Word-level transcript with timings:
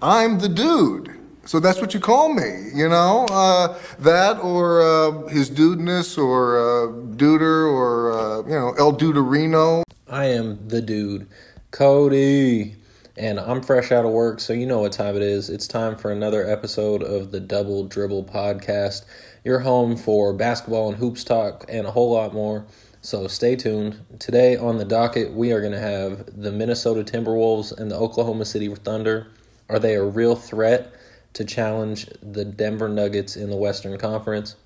I'm 0.00 0.38
the 0.38 0.48
dude. 0.48 1.10
So 1.44 1.58
that's 1.58 1.80
what 1.80 1.92
you 1.92 1.98
call 1.98 2.32
me, 2.32 2.70
you 2.72 2.88
know? 2.88 3.26
Uh, 3.30 3.76
that 3.98 4.38
or 4.38 4.80
uh, 4.80 5.26
his 5.28 5.50
dudeness 5.50 6.16
or 6.16 6.58
uh, 6.58 6.92
duder 7.16 7.66
or, 7.66 8.12
uh, 8.12 8.42
you 8.42 8.54
know, 8.54 8.74
El 8.78 8.96
Duderino. 8.96 9.82
I 10.08 10.26
am 10.26 10.68
the 10.68 10.80
dude, 10.80 11.26
Cody, 11.72 12.76
and 13.16 13.40
I'm 13.40 13.60
fresh 13.60 13.90
out 13.90 14.04
of 14.04 14.12
work, 14.12 14.38
so 14.38 14.52
you 14.52 14.66
know 14.66 14.78
what 14.78 14.92
time 14.92 15.16
it 15.16 15.22
is. 15.22 15.50
It's 15.50 15.66
time 15.66 15.96
for 15.96 16.12
another 16.12 16.48
episode 16.48 17.02
of 17.02 17.32
the 17.32 17.40
Double 17.40 17.84
Dribble 17.84 18.24
Podcast. 18.24 19.04
Your 19.42 19.58
home 19.60 19.96
for 19.96 20.32
basketball 20.32 20.90
and 20.90 20.98
hoops 20.98 21.24
talk 21.24 21.64
and 21.68 21.86
a 21.86 21.90
whole 21.90 22.12
lot 22.12 22.32
more. 22.32 22.66
So 23.02 23.26
stay 23.26 23.56
tuned. 23.56 23.98
Today 24.20 24.56
on 24.56 24.76
the 24.78 24.84
docket, 24.84 25.32
we 25.32 25.50
are 25.50 25.60
going 25.60 25.72
to 25.72 25.80
have 25.80 26.40
the 26.40 26.52
Minnesota 26.52 27.02
Timberwolves 27.02 27.76
and 27.76 27.90
the 27.90 27.96
Oklahoma 27.96 28.44
City 28.44 28.72
Thunder. 28.74 29.26
Are 29.68 29.78
they 29.78 29.94
a 29.94 30.04
real 30.04 30.36
threat? 30.36 30.92
to 31.38 31.44
challenge 31.44 32.08
the 32.22 32.44
Denver 32.44 32.88
Nuggets 32.88 33.36
in 33.36 33.50
the 33.50 33.56
Western 33.56 33.96
Conference. 33.98 34.56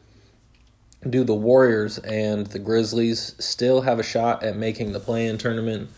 Do 1.09 1.23
the 1.23 1.35
Warriors 1.35 1.99
and 1.99 2.47
the 2.47 2.59
Grizzlies 2.59 3.35
still 3.39 3.83
have 3.83 3.99
a 3.99 4.05
shot 4.05 4.43
at 4.43 4.57
making 4.57 4.93
the 4.93 5.01
play 5.01 5.27
in 5.27 5.37
tournament? 5.37 5.91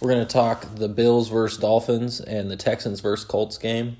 We're 0.00 0.10
going 0.10 0.26
to 0.26 0.32
talk 0.32 0.74
the 0.76 0.88
Bills 0.88 1.28
versus 1.28 1.58
Dolphins 1.58 2.20
and 2.20 2.50
the 2.50 2.56
Texans 2.56 3.00
versus 3.00 3.24
Colts 3.24 3.58
game. 3.58 3.96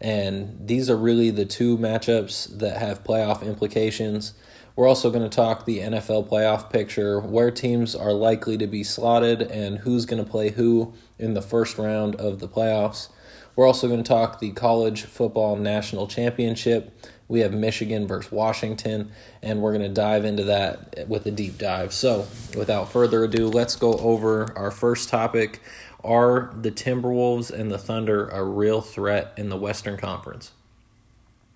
And 0.00 0.66
these 0.66 0.88
are 0.88 0.96
really 0.96 1.30
the 1.30 1.44
two 1.44 1.76
matchups 1.78 2.58
that 2.58 2.78
have 2.78 3.04
playoff 3.04 3.42
implications. 3.42 4.34
We're 4.76 4.88
also 4.88 5.10
going 5.10 5.28
to 5.28 5.34
talk 5.34 5.64
the 5.64 5.80
NFL 5.80 6.28
playoff 6.28 6.70
picture, 6.70 7.20
where 7.20 7.50
teams 7.50 7.94
are 7.94 8.12
likely 8.12 8.58
to 8.58 8.66
be 8.66 8.84
slotted, 8.84 9.42
and 9.42 9.78
who's 9.78 10.06
going 10.06 10.24
to 10.24 10.30
play 10.30 10.50
who 10.50 10.94
in 11.18 11.34
the 11.34 11.42
first 11.42 11.78
round 11.78 12.14
of 12.16 12.40
the 12.40 12.48
playoffs. 12.48 13.08
We're 13.56 13.66
also 13.66 13.88
going 13.88 14.02
to 14.02 14.08
talk 14.08 14.38
the 14.38 14.52
college 14.52 15.04
football 15.04 15.56
national 15.56 16.08
championship. 16.08 16.92
We 17.26 17.40
have 17.40 17.54
Michigan 17.54 18.06
versus 18.06 18.30
Washington, 18.30 19.10
and 19.42 19.62
we're 19.62 19.72
going 19.72 19.88
to 19.88 19.94
dive 19.94 20.26
into 20.26 20.44
that 20.44 21.08
with 21.08 21.24
a 21.24 21.30
deep 21.30 21.56
dive. 21.56 21.94
So, 21.94 22.28
without 22.54 22.92
further 22.92 23.24
ado, 23.24 23.48
let's 23.48 23.74
go 23.74 23.94
over 23.94 24.56
our 24.56 24.70
first 24.70 25.08
topic. 25.08 25.62
Are 26.04 26.52
the 26.60 26.70
Timberwolves 26.70 27.50
and 27.50 27.70
the 27.70 27.78
Thunder 27.78 28.28
a 28.28 28.44
real 28.44 28.82
threat 28.82 29.32
in 29.38 29.48
the 29.48 29.56
Western 29.56 29.96
Conference? 29.96 30.52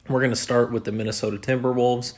We're 0.08 0.20
going 0.20 0.30
to 0.30 0.36
start 0.36 0.72
with 0.72 0.84
the 0.84 0.92
Minnesota 0.92 1.36
Timberwolves, 1.36 2.14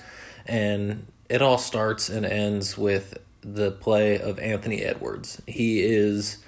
and 0.47 1.09
it 1.29 1.43
all 1.43 1.59
starts 1.59 2.09
and 2.09 2.25
ends 2.25 2.79
with 2.79 3.19
the 3.41 3.73
play 3.73 4.21
of 4.21 4.39
Anthony 4.39 4.83
Edwards. 4.83 5.43
He 5.49 5.83
is 5.83 6.39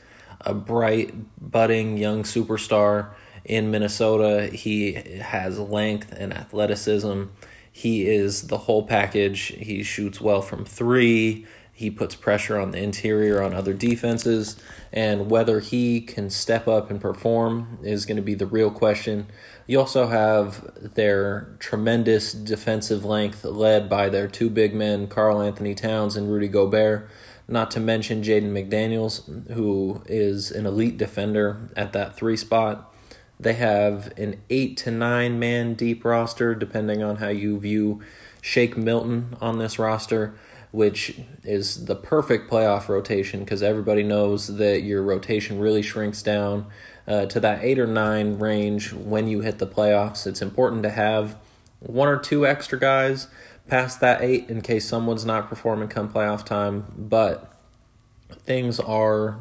a 0.40 0.54
bright, 0.54 1.12
budding 1.40 1.98
young 1.98 2.22
superstar 2.22 3.10
in 3.44 3.70
Minnesota. 3.70 4.48
He 4.48 4.92
has 4.92 5.58
length 5.58 6.12
and 6.16 6.32
athleticism. 6.32 7.24
He 7.70 8.06
is 8.08 8.46
the 8.46 8.58
whole 8.58 8.86
package. 8.86 9.40
He 9.58 9.82
shoots 9.82 10.20
well 10.20 10.42
from 10.42 10.64
three. 10.64 11.46
He 11.76 11.90
puts 11.90 12.14
pressure 12.14 12.56
on 12.56 12.70
the 12.70 12.78
interior 12.78 13.42
on 13.42 13.52
other 13.52 13.72
defenses. 13.72 14.56
And 14.92 15.28
whether 15.28 15.58
he 15.58 16.00
can 16.00 16.30
step 16.30 16.68
up 16.68 16.88
and 16.88 17.00
perform 17.00 17.80
is 17.82 18.06
going 18.06 18.16
to 18.16 18.22
be 18.22 18.34
the 18.34 18.46
real 18.46 18.70
question. 18.70 19.26
You 19.66 19.80
also 19.80 20.06
have 20.06 20.94
their 20.94 21.56
tremendous 21.58 22.32
defensive 22.32 23.04
length 23.04 23.44
led 23.44 23.88
by 23.88 24.08
their 24.08 24.28
two 24.28 24.50
big 24.50 24.72
men, 24.72 25.08
Karl-Anthony 25.08 25.74
Towns 25.74 26.14
and 26.14 26.30
Rudy 26.30 26.46
Gobert. 26.46 27.10
Not 27.48 27.72
to 27.72 27.80
mention 27.80 28.22
Jaden 28.22 28.52
McDaniels, 28.52 29.50
who 29.52 30.02
is 30.06 30.52
an 30.52 30.66
elite 30.66 30.96
defender 30.96 31.70
at 31.76 31.92
that 31.92 32.16
three 32.16 32.36
spot. 32.36 32.93
They 33.38 33.54
have 33.54 34.12
an 34.18 34.40
eight 34.48 34.76
to 34.78 34.90
nine 34.90 35.38
man 35.38 35.74
deep 35.74 36.04
roster, 36.04 36.54
depending 36.54 37.02
on 37.02 37.16
how 37.16 37.28
you 37.28 37.58
view 37.58 38.00
Shake 38.40 38.76
Milton 38.76 39.36
on 39.40 39.58
this 39.58 39.78
roster, 39.78 40.34
which 40.70 41.20
is 41.42 41.86
the 41.86 41.96
perfect 41.96 42.50
playoff 42.50 42.88
rotation 42.88 43.40
because 43.40 43.62
everybody 43.62 44.02
knows 44.02 44.56
that 44.56 44.82
your 44.82 45.02
rotation 45.02 45.58
really 45.58 45.82
shrinks 45.82 46.22
down 46.22 46.66
uh, 47.06 47.26
to 47.26 47.40
that 47.40 47.62
eight 47.62 47.78
or 47.78 47.86
nine 47.86 48.38
range 48.38 48.92
when 48.92 49.28
you 49.28 49.40
hit 49.40 49.58
the 49.58 49.66
playoffs. 49.66 50.26
It's 50.26 50.42
important 50.42 50.82
to 50.84 50.90
have 50.90 51.36
one 51.80 52.08
or 52.08 52.18
two 52.18 52.46
extra 52.46 52.78
guys 52.78 53.28
past 53.68 54.00
that 54.00 54.22
eight 54.22 54.48
in 54.48 54.60
case 54.60 54.86
someone's 54.86 55.24
not 55.24 55.48
performing 55.48 55.88
come 55.88 56.10
playoff 56.10 56.44
time, 56.44 56.84
but 56.96 57.50
things 58.44 58.78
are 58.80 59.38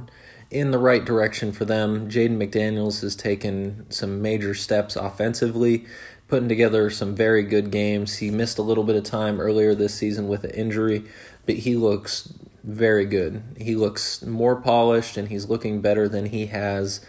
in 0.53 0.72
the 0.72 0.78
right 0.78 1.03
direction 1.03 1.52
for 1.52 1.66
them. 1.66 2.09
Jaden 2.09 2.38
McDaniels 2.38 3.02
has 3.02 3.16
taken 3.16 3.86
some 3.90 4.22
major 4.22 4.53
steps 4.53 4.96
offensively, 4.96 5.86
putting 6.28 6.47
together 6.47 6.90
some 6.90 7.16
very 7.16 7.44
good 7.44 7.72
games. 7.72 8.18
He 8.18 8.30
missed 8.30 8.59
a 8.59 8.64
little 8.64 8.84
bit 8.84 8.96
of 8.96 9.03
time 9.03 9.41
earlier 9.41 9.74
this 9.74 9.96
season 9.96 10.28
with 10.28 10.44
an 10.44 10.52
injury, 10.52 11.06
but 11.46 11.56
he 11.56 11.75
looks 11.75 12.31
very 12.64 13.06
good. 13.06 13.44
He 13.58 13.75
looks 13.75 14.22
more 14.24 14.56
polished 14.56 15.18
and 15.18 15.28
he's 15.28 15.50
looking 15.50 15.81
better 15.81 16.08
than 16.08 16.28
he 16.28 16.46
has 16.46 17.06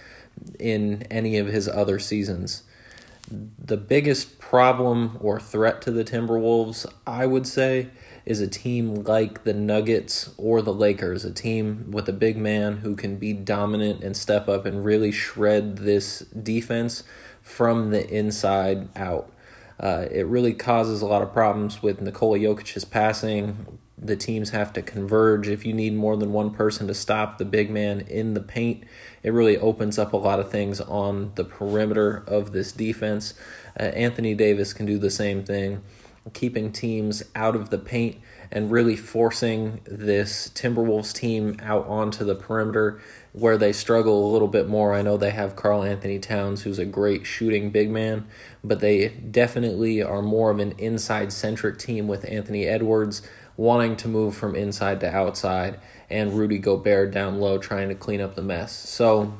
in 0.59 1.03
any 1.11 1.39
of 1.39 1.47
his 1.47 1.69
other 1.69 1.99
seasons. 1.99 2.63
The 3.31 3.77
biggest 3.77 4.39
problem 4.39 5.17
or 5.21 5.39
threat 5.39 5.81
to 5.83 5.91
the 5.91 6.05
Timberwolves, 6.05 6.87
I 7.07 7.27
would 7.27 7.47
say, 7.47 7.89
is 8.27 8.41
a 8.41 8.49
team 8.49 9.05
like 9.05 9.45
the 9.45 9.53
Nuggets 9.53 10.31
or 10.39 10.63
the 10.63 10.73
Lakers, 10.73 11.25
a 11.25 11.33
team 11.33 11.91
with 11.91 12.09
a 12.09 12.13
big 12.13 12.37
man 12.37 12.79
who 12.79 12.97
can 12.97 13.17
be 13.17 13.33
dominant 13.33 14.03
and 14.03 14.17
step 14.17 14.49
up 14.49 14.65
and 14.65 14.85
really 14.85 15.13
shred 15.13 15.79
this 15.79 16.21
defense 16.21 17.03
from 17.43 17.91
the 17.91 18.09
inside 18.09 18.89
out. 18.97 19.31
Uh, 19.79 20.07
it 20.11 20.27
really 20.27 20.55
causes 20.55 21.03
a 21.03 21.07
lot 21.07 21.21
of 21.21 21.33
problems 21.33 21.83
with 21.83 22.01
Nikola 22.01 22.39
Jokic's 22.39 22.85
passing. 22.85 23.79
The 23.99 24.17
teams 24.17 24.51
have 24.51 24.73
to 24.75 24.83
converge. 24.83 25.49
If 25.49 25.67
you 25.67 25.73
need 25.73 25.95
more 25.95 26.17
than 26.17 26.33
one 26.33 26.51
person 26.51 26.87
to 26.87 26.95
stop 26.95 27.37
the 27.37 27.45
big 27.45 27.71
man 27.71 28.01
in 28.03 28.35
the 28.35 28.41
paint, 28.41 28.85
it 29.23 29.33
really 29.33 29.59
opens 29.59 29.99
up 29.99 30.13
a 30.13 30.17
lot 30.17 30.41
of 30.41 30.51
things 30.51 30.81
on 30.81 31.33
the 31.35 31.45
perimeter 31.45 32.25
of 32.27 32.53
this 32.53 32.73
defense. 32.73 33.35
Uh, 33.79 33.85
Anthony 33.85 34.35
Davis 34.35 34.73
can 34.73 34.87
do 34.87 34.99
the 34.99 35.11
same 35.11 35.45
thing 35.45 35.83
keeping 36.33 36.73
teams 36.73 37.23
out 37.35 37.55
of 37.55 37.71
the 37.71 37.79
paint 37.79 38.17
and 38.51 38.71
really 38.71 38.97
forcing 38.97 39.81
this 39.85 40.49
Timberwolves 40.55 41.13
team 41.13 41.57
out 41.63 41.87
onto 41.87 42.25
the 42.25 42.35
perimeter 42.35 43.01
where 43.33 43.59
they 43.59 43.73
struggle 43.73 44.27
a 44.27 44.33
little 44.33 44.49
bit 44.49 44.69
more. 44.69 44.95
I 44.95 45.03
know 45.03 45.17
they 45.17 45.33
have 45.33 45.57
Karl-Anthony 45.57 46.19
Towns, 46.19 46.63
who's 46.63 46.79
a 46.79 46.85
great 46.85 47.27
shooting 47.27 47.71
big 47.71 47.91
man, 47.91 48.27
but 48.63 48.81
they 48.81 49.09
definitely 49.09 50.03
are 50.03 50.23
more 50.23 50.51
of 50.51 50.61
an 50.61 50.75
inside 50.79 51.33
centric 51.33 51.79
team 51.79 52.07
with 52.09 52.31
Anthony 52.31 52.65
Edwards 52.67 53.23
wanting 53.57 53.97
to 53.97 54.09
move 54.09 54.35
from 54.35 54.55
inside 54.55 55.01
to 55.01 55.15
outside 55.15 55.79
and 56.11 56.35
Rudy 56.35 56.59
Gobert 56.59 57.13
down 57.13 57.41
low 57.41 57.59
trying 57.59 57.89
to 57.89 57.95
clean 57.95 58.21
up 58.21 58.35
the 58.35 58.43
mess. 58.43 58.73
So 58.73 59.35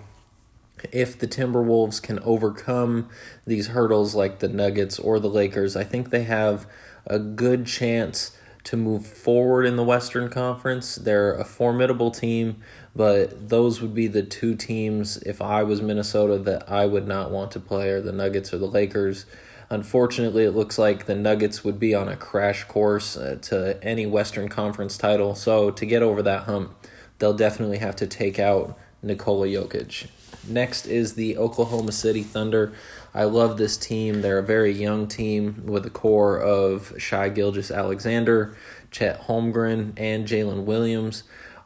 if 0.93 1.19
the 1.19 1.29
Timberwolves 1.29 2.03
can 2.03 2.19
overcome 2.21 3.09
these 3.47 3.69
hurdles 3.69 4.15
like 4.15 4.39
the 4.39 4.49
Nuggets 4.49 4.99
or 4.99 5.19
the 5.19 5.29
Lakers, 5.29 5.77
I 5.77 5.85
think 5.85 6.11
they 6.11 6.25
have 6.25 6.67
a 7.07 7.19
good 7.19 7.67
chance 7.67 8.37
to 8.65 8.77
move 8.77 9.07
forward 9.07 9.67
in 9.67 9.77
the 9.77 9.85
Western 9.85 10.31
Conference. 10.31 10.97
They're 10.97 11.35
a 11.35 11.45
formidable 11.45 12.11
team, 12.11 12.63
but 12.97 13.51
those 13.51 13.83
would 13.83 13.95
be 13.95 14.07
the 14.07 14.23
two 14.23 14.55
teams, 14.55 15.19
if 15.19 15.43
I 15.43 15.63
was 15.63 15.83
Minnesota, 15.83 16.39
that 16.39 16.71
I 16.71 16.87
would 16.87 17.07
not 17.07 17.31
want 17.31 17.51
to 17.53 17.61
play, 17.61 17.91
are 17.91 18.01
the 18.01 18.13
Nuggets 18.13 18.55
or 18.55 18.59
the 18.59 18.67
Lakers. 18.67 19.27
Unfortunately, 19.69 20.45
it 20.45 20.53
looks 20.53 20.79
like 20.79 21.05
the 21.05 21.15
Nuggets 21.15 21.63
would 21.63 21.79
be 21.79 21.95
on 21.95 22.09
a 22.09 22.17
crash 22.17 22.65
course 22.65 23.17
uh, 23.17 23.39
to 23.43 23.83
any 23.83 24.07
Western 24.07 24.49
Conference 24.49 24.97
title. 24.97 25.35
So, 25.35 25.71
to 25.71 25.87
get 25.87 26.03
over 26.03 26.23
that 26.23 26.45
hump, 26.45 26.75
they'll 27.19 27.35
definitely 27.35 27.79
have 27.79 27.97
to 27.97 28.07
take 28.07 28.39
out 28.39 28.79
Nikola 29.03 29.47
Jokic. 29.47 30.09
Next 30.49 30.87
is 30.87 31.15
the 31.15 31.37
Oklahoma 31.37 31.93
City 31.93 32.23
Thunder. 32.23 32.73
I 33.15 33.25
love 33.25 33.57
this 33.57 33.77
team. 33.77 34.21
They're 34.21 34.39
a 34.39 34.43
very 34.43 34.73
young 34.73 35.07
team 35.07 35.63
with 35.65 35.87
a 35.87 35.91
core 35.91 36.39
of 36.39 36.93
Shai 36.99 37.29
Gilgeous-Alexander, 37.29 38.57
Chet 38.91 39.23
Holmgren, 39.23 39.93
and 39.97 40.27
Jalen 40.27 40.65
Williams. 40.65 41.23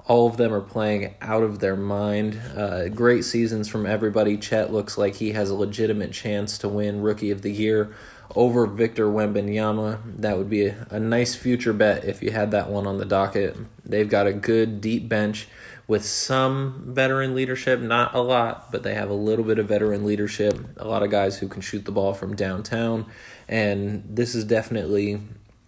All 0.06 0.26
of 0.26 0.38
them 0.38 0.55
are 0.55 0.61
playing 0.61 1.14
out 1.20 1.43
of 1.43 1.58
their 1.58 1.76
mind. 1.76 2.41
Uh, 2.56 2.88
great 2.88 3.25
seasons 3.25 3.69
from 3.69 3.85
everybody. 3.85 4.37
Chet 4.38 4.73
looks 4.73 4.97
like 4.97 5.17
he 5.17 5.32
has 5.32 5.50
a 5.50 5.55
legitimate 5.55 6.12
chance 6.12 6.56
to 6.58 6.69
win 6.69 7.02
Rookie 7.02 7.31
of 7.31 7.43
the 7.43 7.52
Year 7.52 7.94
over 8.34 8.66
Victor 8.66 9.06
Wembanyama. 9.06 10.00
That 10.19 10.36
would 10.38 10.50
be 10.50 10.66
a, 10.66 10.86
a 10.90 11.00
nice 11.00 11.34
future 11.34 11.72
bet 11.72 12.04
if 12.04 12.22
you 12.22 12.30
had 12.30 12.50
that 12.50 12.69
one 12.69 12.86
on 12.86 12.98
the 12.98 13.04
docket. 13.04 13.56
They've 13.84 14.08
got 14.08 14.26
a 14.26 14.32
good 14.32 14.80
deep 14.80 15.08
bench 15.08 15.48
with 15.86 16.04
some 16.04 16.82
veteran 16.86 17.34
leadership, 17.34 17.80
not 17.80 18.14
a 18.14 18.20
lot, 18.20 18.70
but 18.70 18.82
they 18.82 18.94
have 18.94 19.08
a 19.08 19.14
little 19.14 19.44
bit 19.44 19.58
of 19.58 19.69
veteran 19.69 20.04
leadership. 20.04 20.58
A 20.76 20.86
lot 20.86 21.02
of 21.02 21.10
guys 21.10 21.38
who 21.38 21.48
can 21.48 21.62
shoot 21.62 21.86
the 21.86 21.92
ball 21.92 22.12
from 22.12 22.36
downtown, 22.36 23.06
and 23.48 24.04
this 24.08 24.34
is 24.34 24.44
definitely 24.44 25.19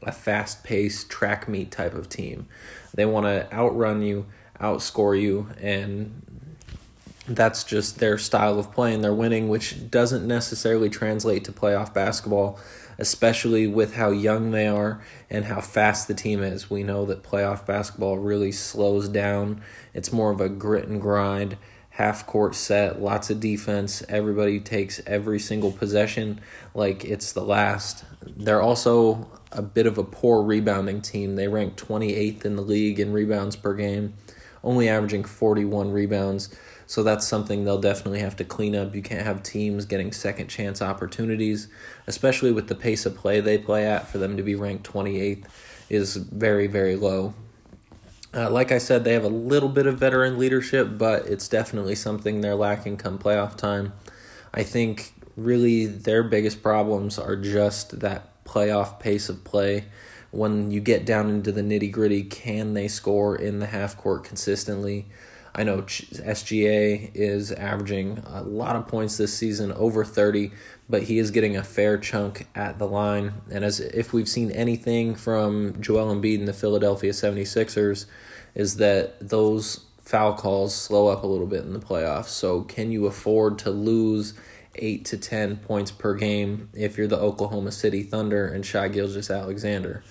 a 0.03 0.13
fast 0.13 0.63
paced 0.63 1.11
track 1.11 1.49
meet 1.49 1.71
type 1.71 1.95
of 1.95 2.09
team. 2.09 2.47
They 2.93 3.07
want 3.07 3.27
to 3.27 3.53
outrun 3.53 4.03
you, 4.03 4.27
outscore 4.61 5.19
you, 5.19 5.49
and 5.61 6.23
that's 7.37 7.65
just 7.65 7.99
their 7.99 8.19
style 8.19 8.59
of 8.59 8.73
play 8.73 8.95
and 8.95 9.03
they're 9.03 9.15
winning, 9.15 9.49
which 9.49 9.91
doesn't 9.91 10.27
necessarily 10.27 10.91
translate 10.91 11.45
to 11.45 11.53
playoff 11.53 11.95
basketball, 11.95 12.59
especially 12.99 13.67
with 13.67 13.95
how 13.95 14.11
young 14.11 14.51
they 14.51 14.67
are 14.67 15.03
and 15.29 15.45
how 15.47 15.61
fast 15.61 16.09
the 16.09 16.15
team 16.15 16.43
is. 16.43 16.69
We 16.69 16.83
know 16.83 17.07
that 17.07 17.23
playoff 17.23 17.67
basketball 17.67 18.19
really 18.19 18.53
slows 18.53 19.09
down. 19.09 19.63
It's 19.95 20.13
more 20.13 20.31
of 20.31 20.41
a 20.41 20.49
grit 20.49 20.89
and 20.89 21.01
grind, 21.01 21.57
half 21.91 22.27
court 22.27 22.55
set, 22.55 23.01
lots 23.01 23.31
of 23.31 23.41
defense. 23.41 24.03
Everybody 24.09 24.61
takes 24.61 25.01
every 25.07 25.39
single 25.39 25.73
possession 25.73 26.41
like 26.75 27.05
it's 27.05 27.33
the 27.33 27.45
last. 27.45 28.05
They're 28.23 28.63
also 28.63 29.31
a 29.53 29.63
bit 29.63 29.87
of 29.87 29.99
a 29.99 30.05
poor 30.05 30.43
rebounding 30.43 31.01
team. 31.03 31.37
They 31.37 31.49
rank 31.49 31.77
28th 31.77 32.45
in 32.45 32.57
the 32.57 32.63
league 32.63 33.01
in 33.01 33.13
rebounds 33.13 33.57
per 33.57 33.75
game, 33.75 34.15
only 34.63 34.89
averaging 34.89 35.25
41 35.25 35.91
rebounds. 35.91 36.57
So 36.91 37.05
that's 37.05 37.25
something 37.25 37.65
they'll 37.65 37.81
definitely 37.81 38.19
have 38.19 38.35
to 38.39 38.45
clean 38.45 38.75
up. 38.75 38.97
You 38.97 39.01
can't 39.01 39.25
have 39.25 39.45
teams 39.45 39.85
getting 39.85 40.11
second 40.11 40.49
chance 40.49 40.83
opportunities, 40.83 41.69
especially 42.09 42.51
with 42.51 42.67
the 42.67 42.75
pace 42.75 43.07
of 43.07 43.15
play 43.17 43.41
they 43.41 43.59
play 43.59 43.87
at. 43.87 44.09
For 44.09 44.19
them 44.19 44.37
to 44.37 44.43
be 44.43 44.57
ranked 44.57 44.91
28th 44.93 45.45
is 45.89 46.17
very, 46.17 46.67
very 46.67 46.97
low. 46.97 47.35
Uh, 48.35 48.51
like 48.51 48.73
I 48.73 48.79
said, 48.79 49.05
they 49.05 49.13
have 49.13 49.23
a 49.23 49.29
little 49.29 49.69
bit 49.69 49.87
of 49.87 50.01
veteran 50.01 50.37
leadership, 50.37 50.99
but 50.99 51.27
it's 51.27 51.47
definitely 51.47 51.95
something 51.95 52.41
they're 52.41 52.57
lacking 52.57 52.97
come 52.97 53.21
playoff 53.21 53.57
time. 53.57 53.93
I 54.53 54.65
think 54.65 55.13
really 55.37 55.87
their 55.87 56.25
biggest 56.25 56.61
problems 56.61 57.21
are 57.21 57.37
just 57.37 58.01
that 58.01 58.45
playoff 58.45 58.99
pace 58.99 59.29
of 59.29 59.45
play. 59.45 59.85
When 60.33 60.73
you 60.73 60.81
get 60.81 61.07
down 61.07 61.31
into 61.31 61.53
the 61.53 61.63
nitty 61.63 61.93
gritty, 61.93 62.25
can 62.25 62.75
they 62.75 62.89
score 62.89 63.37
in 63.37 63.61
the 63.61 63.67
half 63.67 63.97
court 63.97 64.25
consistently? 64.25 65.07
I 65.55 65.65
know 65.65 65.83
SGA 65.83 67.11
is 67.15 67.53
averaging 67.53 68.23
a 68.27 68.43
lot 68.43 68.77
of 68.77 68.87
points 68.87 69.17
this 69.17 69.37
season, 69.37 69.73
over 69.73 70.05
30, 70.05 70.53
but 70.89 71.05
he 71.05 71.19
is 71.19 71.31
getting 71.31 71.57
a 71.57 71.65
fair 71.65 71.99
chunk 71.99 72.47
at 72.55 72.79
the 72.79 72.87
line. 72.87 73.35
And 73.51 73.65
as 73.65 73.81
if 73.81 74.13
we've 74.13 74.29
seen 74.29 74.51
anything 74.53 75.15
from 75.15 75.81
Joel 75.81 76.15
Embiid 76.15 76.39
and 76.39 76.49
the 76.49 76.53
Philadelphia 76.53 77.13
76ers, 77.13 78.07
is 78.55 78.77
that 78.77 79.29
those 79.29 79.87
foul 80.01 80.35
calls 80.35 80.75
slow 80.75 81.09
up 81.09 81.23
a 81.23 81.27
little 81.27 81.47
bit 81.47 81.63
in 81.63 81.73
the 81.73 81.79
playoffs. 81.79 82.27
So, 82.27 82.63
can 82.63 82.91
you 82.91 83.07
afford 83.07 83.59
to 83.61 83.71
lose 83.71 84.35
8 84.77 85.05
to 85.07 85.17
10 85.17 85.57
points 85.59 85.91
per 85.91 86.15
game 86.15 86.69
if 86.75 86.97
you're 86.97 87.07
the 87.07 87.19
Oklahoma 87.19 87.73
City 87.73 88.03
Thunder 88.03 88.47
and 88.47 88.65
Shai 88.65 88.89
Gilgeous-Alexander? 88.89 90.03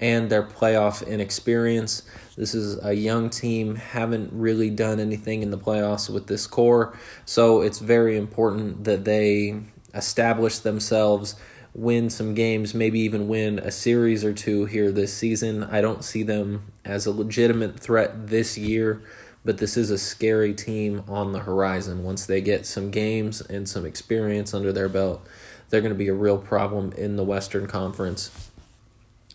And 0.00 0.30
their 0.30 0.42
playoff 0.42 1.06
inexperience. 1.06 2.02
This 2.36 2.54
is 2.54 2.82
a 2.82 2.94
young 2.94 3.30
team, 3.30 3.76
haven't 3.76 4.30
really 4.32 4.70
done 4.70 4.98
anything 4.98 5.42
in 5.42 5.50
the 5.50 5.58
playoffs 5.58 6.08
with 6.08 6.26
this 6.26 6.46
core, 6.46 6.98
so 7.24 7.60
it's 7.60 7.78
very 7.78 8.16
important 8.16 8.84
that 8.84 9.04
they 9.04 9.60
establish 9.94 10.58
themselves, 10.58 11.34
win 11.74 12.08
some 12.10 12.34
games, 12.34 12.74
maybe 12.74 12.98
even 13.00 13.28
win 13.28 13.58
a 13.58 13.70
series 13.70 14.24
or 14.24 14.32
two 14.32 14.64
here 14.64 14.90
this 14.90 15.12
season. 15.12 15.64
I 15.64 15.80
don't 15.80 16.02
see 16.02 16.22
them 16.22 16.72
as 16.84 17.06
a 17.06 17.12
legitimate 17.12 17.78
threat 17.78 18.28
this 18.28 18.56
year, 18.56 19.02
but 19.44 19.58
this 19.58 19.76
is 19.76 19.90
a 19.90 19.98
scary 19.98 20.54
team 20.54 21.04
on 21.08 21.32
the 21.32 21.40
horizon. 21.40 22.02
Once 22.04 22.26
they 22.26 22.40
get 22.40 22.66
some 22.66 22.90
games 22.90 23.40
and 23.42 23.68
some 23.68 23.84
experience 23.84 24.54
under 24.54 24.72
their 24.72 24.88
belt, 24.88 25.26
they're 25.68 25.80
going 25.80 25.92
to 25.92 25.98
be 25.98 26.08
a 26.08 26.14
real 26.14 26.38
problem 26.38 26.92
in 26.92 27.16
the 27.16 27.24
Western 27.24 27.66
Conference. 27.66 28.39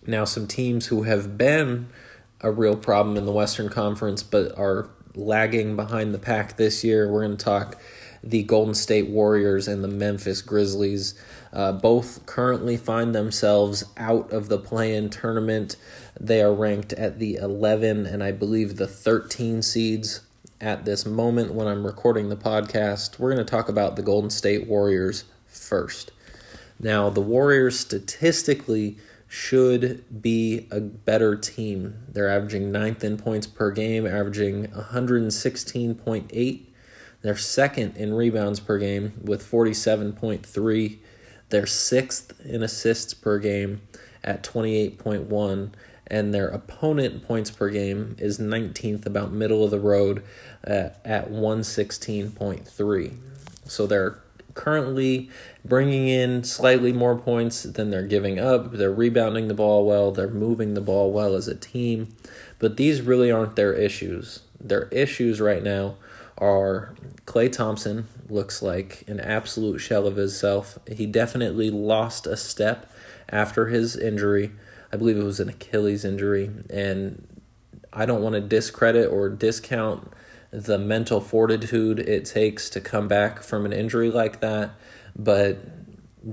Now, 0.07 0.25
some 0.25 0.47
teams 0.47 0.87
who 0.87 1.03
have 1.03 1.37
been 1.37 1.89
a 2.41 2.51
real 2.51 2.75
problem 2.75 3.17
in 3.17 3.25
the 3.25 3.31
Western 3.31 3.69
Conference 3.69 4.23
but 4.23 4.57
are 4.57 4.89
lagging 5.15 5.75
behind 5.75 6.13
the 6.13 6.19
pack 6.19 6.57
this 6.57 6.83
year, 6.83 7.11
we're 7.11 7.25
going 7.25 7.37
to 7.37 7.43
talk 7.43 7.79
the 8.25 8.43
Golden 8.43 8.73
State 8.73 9.07
Warriors 9.07 9.67
and 9.67 9.83
the 9.83 9.87
Memphis 9.87 10.41
Grizzlies. 10.41 11.13
Uh, 11.53 11.71
both 11.71 12.25
currently 12.25 12.75
find 12.75 13.13
themselves 13.13 13.85
out 13.97 14.31
of 14.33 14.49
the 14.49 14.57
play 14.57 14.95
in 14.95 15.09
tournament. 15.09 15.77
They 16.19 16.41
are 16.41 16.53
ranked 16.53 16.91
at 16.93 17.19
the 17.19 17.35
11 17.35 18.05
and 18.05 18.23
I 18.23 18.31
believe 18.31 18.75
the 18.75 18.87
13 18.87 19.61
seeds 19.61 20.21
at 20.59 20.85
this 20.85 21.05
moment 21.05 21.53
when 21.53 21.67
I'm 21.67 21.85
recording 21.85 22.29
the 22.29 22.35
podcast. 22.35 23.19
We're 23.19 23.33
going 23.33 23.45
to 23.45 23.49
talk 23.49 23.69
about 23.69 23.95
the 23.95 24.01
Golden 24.01 24.29
State 24.29 24.67
Warriors 24.67 25.25
first. 25.47 26.11
Now, 26.79 27.09
the 27.09 27.21
Warriors 27.21 27.79
statistically 27.79 28.97
should 29.35 30.21
be 30.21 30.65
a 30.71 30.79
better 30.79 31.35
team. 31.35 31.93
They're 32.07 32.29
averaging 32.29 32.71
ninth 32.71 33.03
in 33.03 33.17
points 33.17 33.47
per 33.47 33.69
game, 33.69 34.07
averaging 34.07 34.67
116.8. 34.67 36.65
They're 37.21 37.35
second 37.35 37.97
in 37.97 38.13
rebounds 38.13 38.61
per 38.61 38.77
game 38.77 39.19
with 39.21 39.43
47.3. 39.43 40.99
They're 41.49 41.65
sixth 41.65 42.39
in 42.45 42.63
assists 42.63 43.13
per 43.13 43.37
game 43.37 43.81
at 44.23 44.41
28.1. 44.41 45.71
And 46.07 46.33
their 46.33 46.47
opponent 46.47 47.27
points 47.27 47.51
per 47.51 47.69
game 47.69 48.15
is 48.17 48.39
19th, 48.39 49.05
about 49.05 49.33
middle 49.33 49.65
of 49.65 49.71
the 49.71 49.81
road, 49.81 50.23
uh, 50.65 50.71
at, 50.71 51.01
at 51.03 51.29
116.3. 51.29 53.17
So 53.65 53.85
they're 53.85 54.21
currently 54.55 55.29
bringing 55.63 56.07
in 56.07 56.43
slightly 56.43 56.91
more 56.91 57.17
points 57.17 57.63
than 57.63 57.91
they're 57.91 58.07
giving 58.07 58.39
up. 58.39 58.71
They're 58.71 58.91
rebounding 58.91 59.47
the 59.47 59.53
ball 59.53 59.85
well, 59.85 60.11
they're 60.11 60.27
moving 60.27 60.73
the 60.73 60.81
ball 60.81 61.11
well 61.11 61.35
as 61.35 61.47
a 61.47 61.55
team, 61.55 62.15
but 62.57 62.77
these 62.77 63.01
really 63.01 63.31
aren't 63.31 63.55
their 63.55 63.73
issues. 63.73 64.41
Their 64.59 64.87
issues 64.89 65.39
right 65.39 65.61
now 65.61 65.95
are 66.37 66.95
Klay 67.25 67.51
Thompson 67.51 68.07
looks 68.29 68.61
like 68.61 69.03
an 69.07 69.19
absolute 69.19 69.79
shell 69.79 70.07
of 70.07 70.15
himself. 70.15 70.79
He 70.87 71.05
definitely 71.05 71.69
lost 71.69 72.25
a 72.25 72.37
step 72.37 72.91
after 73.29 73.67
his 73.67 73.95
injury. 73.95 74.51
I 74.91 74.97
believe 74.97 75.17
it 75.17 75.23
was 75.23 75.39
an 75.39 75.49
Achilles 75.49 76.05
injury, 76.05 76.49
and 76.69 77.27
I 77.91 78.05
don't 78.05 78.21
want 78.21 78.35
to 78.35 78.41
discredit 78.41 79.11
or 79.11 79.29
discount 79.29 80.11
the 80.55 80.77
mental 80.77 81.19
fortitude 81.19 81.99
it 81.99 82.23
takes 82.23 82.69
to 82.69 82.79
come 82.79 83.09
back 83.09 83.43
from 83.43 83.65
an 83.65 83.73
injury 83.73 84.09
like 84.09 84.39
that, 84.39 84.71
but 85.13 85.57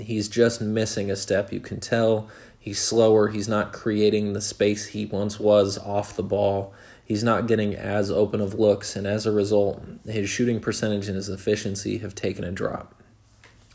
he's 0.00 0.28
just 0.28 0.60
missing 0.60 1.10
a 1.10 1.16
step. 1.16 1.52
You 1.52 1.58
can 1.58 1.80
tell 1.80 2.28
he's 2.58 2.80
slower. 2.80 3.28
He's 3.28 3.48
not 3.48 3.72
creating 3.72 4.32
the 4.32 4.40
space 4.40 4.86
he 4.88 5.06
once 5.06 5.40
was 5.40 5.76
off 5.76 6.14
the 6.14 6.22
ball. 6.22 6.72
He's 7.04 7.24
not 7.24 7.48
getting 7.48 7.74
as 7.74 8.12
open 8.12 8.40
of 8.40 8.54
looks, 8.54 8.94
and 8.94 9.08
as 9.08 9.26
a 9.26 9.32
result, 9.32 9.82
his 10.06 10.30
shooting 10.30 10.60
percentage 10.60 11.08
and 11.08 11.16
his 11.16 11.28
efficiency 11.28 11.98
have 11.98 12.14
taken 12.14 12.44
a 12.44 12.52
drop. 12.52 12.94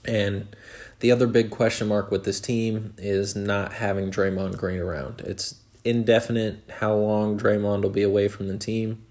And 0.05 0.55
the 1.01 1.11
other 1.11 1.27
big 1.27 1.51
question 1.51 1.89
mark 1.89 2.09
with 2.09 2.23
this 2.23 2.39
team 2.39 2.93
is 2.97 3.35
not 3.35 3.73
having 3.73 4.11
Draymond 4.11 4.57
Green 4.57 4.79
around. 4.79 5.19
It's 5.21 5.55
indefinite 5.83 6.63
how 6.79 6.95
long 6.95 7.37
Draymond 7.37 7.83
will 7.83 7.89
be 7.89 8.01
away 8.01 8.29
from 8.29 8.47
the 8.47 8.57
team 8.57 9.05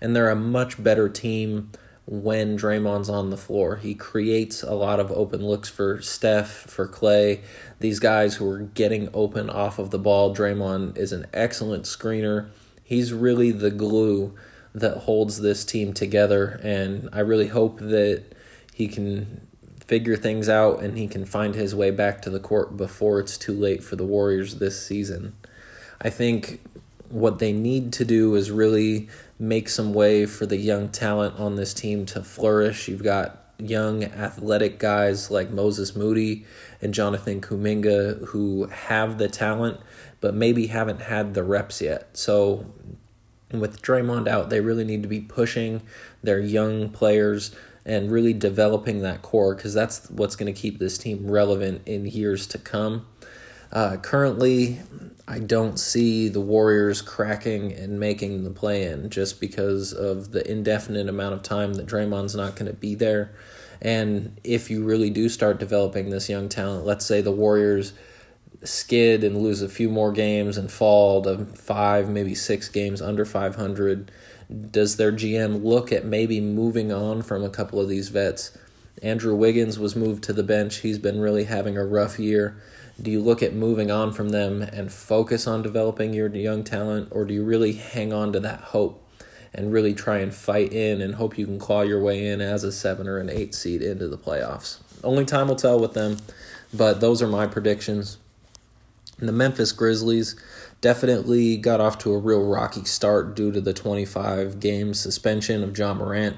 and 0.00 0.14
they're 0.14 0.30
a 0.30 0.36
much 0.36 0.82
better 0.82 1.08
team 1.08 1.70
when 2.06 2.56
Draymond's 2.56 3.08
on 3.08 3.30
the 3.30 3.36
floor. 3.36 3.76
He 3.76 3.94
creates 3.94 4.62
a 4.62 4.74
lot 4.74 5.00
of 5.00 5.10
open 5.10 5.44
looks 5.44 5.68
for 5.68 6.00
Steph, 6.00 6.48
for 6.48 6.86
Klay, 6.86 7.40
these 7.80 7.98
guys 7.98 8.36
who 8.36 8.48
are 8.48 8.60
getting 8.60 9.08
open 9.12 9.50
off 9.50 9.78
of 9.78 9.90
the 9.90 9.98
ball. 9.98 10.34
Draymond 10.34 10.96
is 10.96 11.12
an 11.12 11.26
excellent 11.34 11.84
screener. 11.84 12.48
He's 12.84 13.12
really 13.12 13.50
the 13.50 13.72
glue 13.72 14.34
that 14.72 14.98
holds 14.98 15.40
this 15.40 15.64
team 15.64 15.92
together, 15.92 16.60
and 16.62 17.08
I 17.12 17.20
really 17.20 17.48
hope 17.48 17.80
that 17.80 18.24
he 18.72 18.86
can 18.86 19.46
figure 19.86 20.16
things 20.16 20.48
out 20.48 20.82
and 20.82 20.98
he 20.98 21.06
can 21.06 21.24
find 21.24 21.54
his 21.54 21.74
way 21.74 21.90
back 21.90 22.20
to 22.20 22.30
the 22.30 22.40
court 22.40 22.76
before 22.76 23.20
it's 23.20 23.38
too 23.38 23.54
late 23.54 23.82
for 23.82 23.96
the 23.96 24.04
Warriors 24.04 24.56
this 24.56 24.84
season. 24.84 25.34
I 26.00 26.10
think 26.10 26.60
what 27.08 27.38
they 27.38 27.52
need 27.52 27.92
to 27.94 28.04
do 28.04 28.34
is 28.34 28.50
really 28.50 29.08
make 29.38 29.68
some 29.68 29.92
way 29.92 30.26
for 30.26 30.46
the 30.46 30.56
young 30.56 30.88
talent 30.88 31.38
on 31.38 31.56
this 31.56 31.74
team 31.74 32.06
to 32.06 32.22
flourish. 32.22 32.88
You've 32.88 33.02
got 33.02 33.42
young 33.58 34.04
athletic 34.04 34.78
guys 34.78 35.30
like 35.30 35.50
Moses 35.50 35.96
Moody 35.96 36.44
and 36.82 36.92
Jonathan 36.92 37.40
Kuminga 37.40 38.26
who 38.28 38.66
have 38.66 39.18
the 39.18 39.28
talent 39.28 39.80
but 40.20 40.34
maybe 40.34 40.66
haven't 40.66 41.02
had 41.02 41.34
the 41.34 41.42
reps 41.42 41.80
yet. 41.80 42.16
So 42.16 42.66
with 43.50 43.82
Draymond 43.82 44.28
out, 44.28 44.50
they 44.50 44.60
really 44.60 44.84
need 44.84 45.02
to 45.02 45.08
be 45.08 45.20
pushing 45.20 45.82
their 46.22 46.38
young 46.38 46.88
players 46.90 47.54
and 47.84 48.10
really 48.10 48.32
developing 48.32 49.02
that 49.02 49.22
core 49.22 49.54
because 49.54 49.72
that's 49.72 50.10
what's 50.10 50.36
going 50.36 50.52
to 50.52 50.60
keep 50.60 50.78
this 50.78 50.98
team 50.98 51.30
relevant 51.30 51.82
in 51.86 52.06
years 52.06 52.46
to 52.48 52.58
come. 52.58 53.06
Uh, 53.70 53.96
currently, 53.98 54.80
I 55.28 55.40
don't 55.40 55.78
see 55.78 56.28
the 56.28 56.40
Warriors 56.40 57.02
cracking 57.02 57.72
and 57.72 57.98
making 57.98 58.44
the 58.44 58.50
play 58.50 58.84
in 58.84 59.10
just 59.10 59.40
because 59.40 59.92
of 59.92 60.30
the 60.30 60.48
indefinite 60.48 61.08
amount 61.08 61.34
of 61.34 61.42
time 61.42 61.74
that 61.74 61.86
Draymond's 61.86 62.36
not 62.36 62.54
going 62.54 62.70
to 62.70 62.76
be 62.76 62.94
there. 62.94 63.32
And 63.82 64.40
if 64.44 64.70
you 64.70 64.84
really 64.84 65.10
do 65.10 65.28
start 65.28 65.58
developing 65.58 66.10
this 66.10 66.28
young 66.28 66.48
talent, 66.48 66.86
let's 66.86 67.04
say 67.04 67.20
the 67.20 67.32
Warriors 67.32 67.92
skid 68.62 69.24
and 69.24 69.36
lose 69.36 69.62
a 69.62 69.68
few 69.68 69.90
more 69.90 70.12
games 70.12 70.56
and 70.56 70.70
fall 70.70 71.22
to 71.22 71.44
five, 71.44 72.08
maybe 72.08 72.34
six 72.34 72.68
games 72.68 73.02
under 73.02 73.24
500, 73.24 74.10
does 74.70 74.96
their 74.96 75.12
GM 75.12 75.64
look 75.64 75.90
at 75.90 76.04
maybe 76.04 76.40
moving 76.40 76.92
on 76.92 77.22
from 77.22 77.42
a 77.42 77.50
couple 77.50 77.80
of 77.80 77.88
these 77.88 78.10
vets? 78.10 78.56
Andrew 79.02 79.34
Wiggins 79.34 79.78
was 79.78 79.94
moved 79.94 80.24
to 80.24 80.32
the 80.32 80.42
bench. 80.42 80.78
He's 80.78 80.98
been 80.98 81.20
really 81.20 81.44
having 81.44 81.76
a 81.76 81.84
rough 81.84 82.18
year. 82.18 82.56
Do 83.00 83.10
you 83.10 83.20
look 83.20 83.42
at 83.42 83.52
moving 83.52 83.90
on 83.90 84.12
from 84.12 84.30
them 84.30 84.62
and 84.62 84.90
focus 84.90 85.46
on 85.46 85.62
developing 85.62 86.14
your 86.14 86.34
young 86.34 86.64
talent, 86.64 87.08
or 87.10 87.26
do 87.26 87.34
you 87.34 87.44
really 87.44 87.74
hang 87.74 88.12
on 88.12 88.32
to 88.32 88.40
that 88.40 88.60
hope 88.60 89.06
and 89.52 89.72
really 89.72 89.92
try 89.92 90.18
and 90.18 90.34
fight 90.34 90.72
in 90.72 91.02
and 91.02 91.16
hope 91.16 91.36
you 91.36 91.44
can 91.44 91.58
claw 91.58 91.82
your 91.82 92.02
way 92.02 92.26
in 92.26 92.40
as 92.40 92.64
a 92.64 92.72
seven 92.72 93.06
or 93.06 93.18
an 93.18 93.28
eight 93.28 93.54
seed 93.54 93.82
into 93.82 94.08
the 94.08 94.16
playoffs? 94.16 94.78
Only 95.04 95.26
time 95.26 95.48
will 95.48 95.56
tell 95.56 95.78
with 95.78 95.92
them, 95.92 96.16
but 96.72 97.00
those 97.00 97.20
are 97.20 97.28
my 97.28 97.46
predictions. 97.46 98.16
The 99.18 99.32
Memphis 99.32 99.72
Grizzlies 99.72 100.36
definitely 100.80 101.56
got 101.56 101.80
off 101.80 101.98
to 101.98 102.12
a 102.12 102.18
real 102.18 102.44
rocky 102.44 102.84
start 102.84 103.34
due 103.34 103.50
to 103.50 103.60
the 103.60 103.72
25 103.72 104.60
game 104.60 104.92
suspension 104.92 105.62
of 105.62 105.76
Ja 105.76 105.94
Morant. 105.94 106.36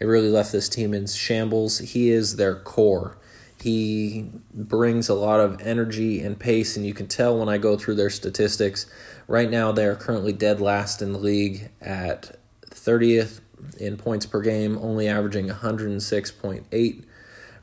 It 0.00 0.06
really 0.06 0.30
left 0.30 0.50
this 0.50 0.68
team 0.68 0.94
in 0.94 1.06
shambles. 1.06 1.78
He 1.78 2.10
is 2.10 2.36
their 2.36 2.56
core. 2.56 3.18
He 3.62 4.30
brings 4.54 5.10
a 5.10 5.14
lot 5.14 5.40
of 5.40 5.60
energy 5.60 6.22
and 6.22 6.38
pace, 6.38 6.76
and 6.76 6.86
you 6.86 6.94
can 6.94 7.06
tell 7.06 7.38
when 7.38 7.50
I 7.50 7.58
go 7.58 7.76
through 7.76 7.96
their 7.96 8.08
statistics. 8.08 8.86
Right 9.28 9.50
now, 9.50 9.70
they 9.70 9.84
are 9.84 9.94
currently 9.94 10.32
dead 10.32 10.60
last 10.60 11.02
in 11.02 11.12
the 11.12 11.18
league 11.18 11.70
at 11.82 12.38
30th 12.70 13.40
in 13.78 13.98
points 13.98 14.24
per 14.24 14.40
game, 14.40 14.78
only 14.78 15.06
averaging 15.06 15.48
106.8 15.48 17.04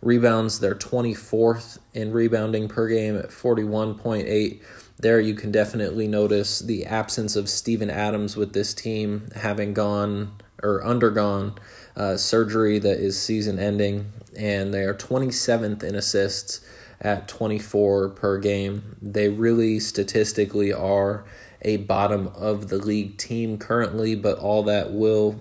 rebounds. 0.01 0.60
They're 0.60 0.75
24th 0.75 1.79
in 1.96 2.12
rebounding 2.12 2.67
per 2.67 2.88
game 2.88 3.17
at 3.17 3.29
41.8. 3.29 4.62
There, 5.00 5.20
you 5.20 5.34
can 5.34 5.51
definitely 5.51 6.08
notice 6.08 6.60
the 6.60 6.86
absence 6.86 7.36
of 7.36 7.50
Steven 7.50 7.89
Adams 7.89 8.38
with 8.38 8.53
this 8.53 8.75
team 8.75 9.29
having 9.36 9.74
gone 9.74 10.34
or 10.63 10.84
undergone 10.86 11.56
uh, 11.98 12.16
surgery 12.16 12.80
that 12.80 13.00
is 13.00 13.20
season 13.20 13.60
ending, 13.60 14.13
and 14.38 14.74
they 14.74 14.84
are 14.84 14.94
27th 14.94 15.84
in 15.84 15.96
assists 15.96 16.62
at 17.01 17.27
24 17.27 18.10
per 18.10 18.38
game. 18.38 18.96
They 19.01 19.30
really 19.30 19.80
statistically 19.80 20.72
are 20.72 21.25
a 21.63 21.77
bottom 21.77 22.27
of 22.30 22.70
the 22.70 22.77
league 22.77 23.18
team 23.18 23.58
currently, 23.58 24.16
but 24.16 24.38
all 24.38 24.63
that 24.63 24.94
will 24.94 25.39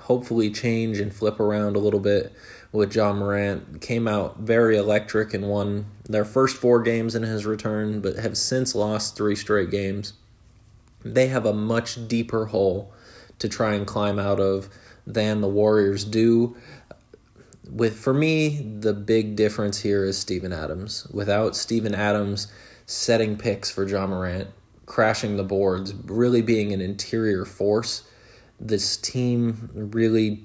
hopefully 0.00 0.50
change 0.50 1.00
and 1.00 1.12
flip 1.14 1.40
around 1.40 1.74
a 1.74 1.78
little 1.78 2.00
bit 2.00 2.32
with 2.70 2.94
Ja 2.94 3.12
Morant. 3.14 3.80
Came 3.80 4.06
out 4.06 4.38
very 4.40 4.76
electric 4.76 5.32
and 5.32 5.48
won 5.48 5.86
their 6.04 6.24
first 6.24 6.56
four 6.56 6.82
games 6.82 7.14
in 7.14 7.22
his 7.22 7.46
return, 7.46 8.00
but 8.00 8.16
have 8.16 8.36
since 8.36 8.74
lost 8.74 9.16
three 9.16 9.36
straight 9.36 9.70
games. 9.70 10.12
They 11.02 11.28
have 11.28 11.46
a 11.46 11.54
much 11.54 12.08
deeper 12.08 12.46
hole 12.46 12.92
to 13.38 13.48
try 13.48 13.74
and 13.74 13.86
climb 13.86 14.18
out 14.18 14.40
of 14.40 14.68
than 15.06 15.40
the 15.40 15.48
Warriors 15.48 16.04
do. 16.04 16.56
With 17.70 17.98
for 17.98 18.14
me, 18.14 18.60
the 18.80 18.92
big 18.92 19.36
difference 19.36 19.80
here 19.80 20.04
is 20.04 20.18
Steven 20.18 20.52
Adams. 20.52 21.06
Without 21.10 21.56
Steven 21.56 21.94
Adams 21.94 22.48
setting 22.86 23.36
picks 23.36 23.70
for 23.70 23.86
Ja 23.86 24.06
Morant, 24.06 24.48
crashing 24.86 25.36
the 25.36 25.44
boards, 25.44 25.94
really 25.94 26.42
being 26.42 26.72
an 26.72 26.80
interior 26.80 27.44
force, 27.44 28.06
this 28.60 28.96
team 28.96 29.70
really 29.74 30.44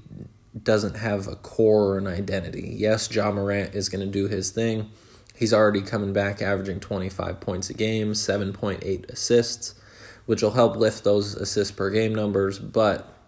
doesn't 0.64 0.96
have 0.96 1.28
a 1.28 1.36
core 1.36 1.94
or 1.94 1.98
an 1.98 2.08
identity. 2.08 2.74
Yes, 2.78 3.14
Ja 3.14 3.32
Morant 3.32 3.76
is 3.76 3.90
going 3.90 4.06
to 4.06 4.12
do 4.12 4.28
his 4.28 4.50
thing. 4.52 4.90
He's 5.36 5.54
already 5.54 5.82
coming 5.82 6.12
back 6.12 6.42
averaging 6.42 6.80
25 6.80 7.40
points 7.40 7.70
a 7.70 7.74
game, 7.74 8.12
7.8 8.12 9.10
assists, 9.10 9.76
which 10.26 10.42
will 10.42 10.52
help 10.52 10.76
lift 10.76 11.04
those 11.04 11.36
assists 11.36 11.72
per 11.72 11.90
game 11.90 12.14
numbers, 12.14 12.60
but 12.60 13.19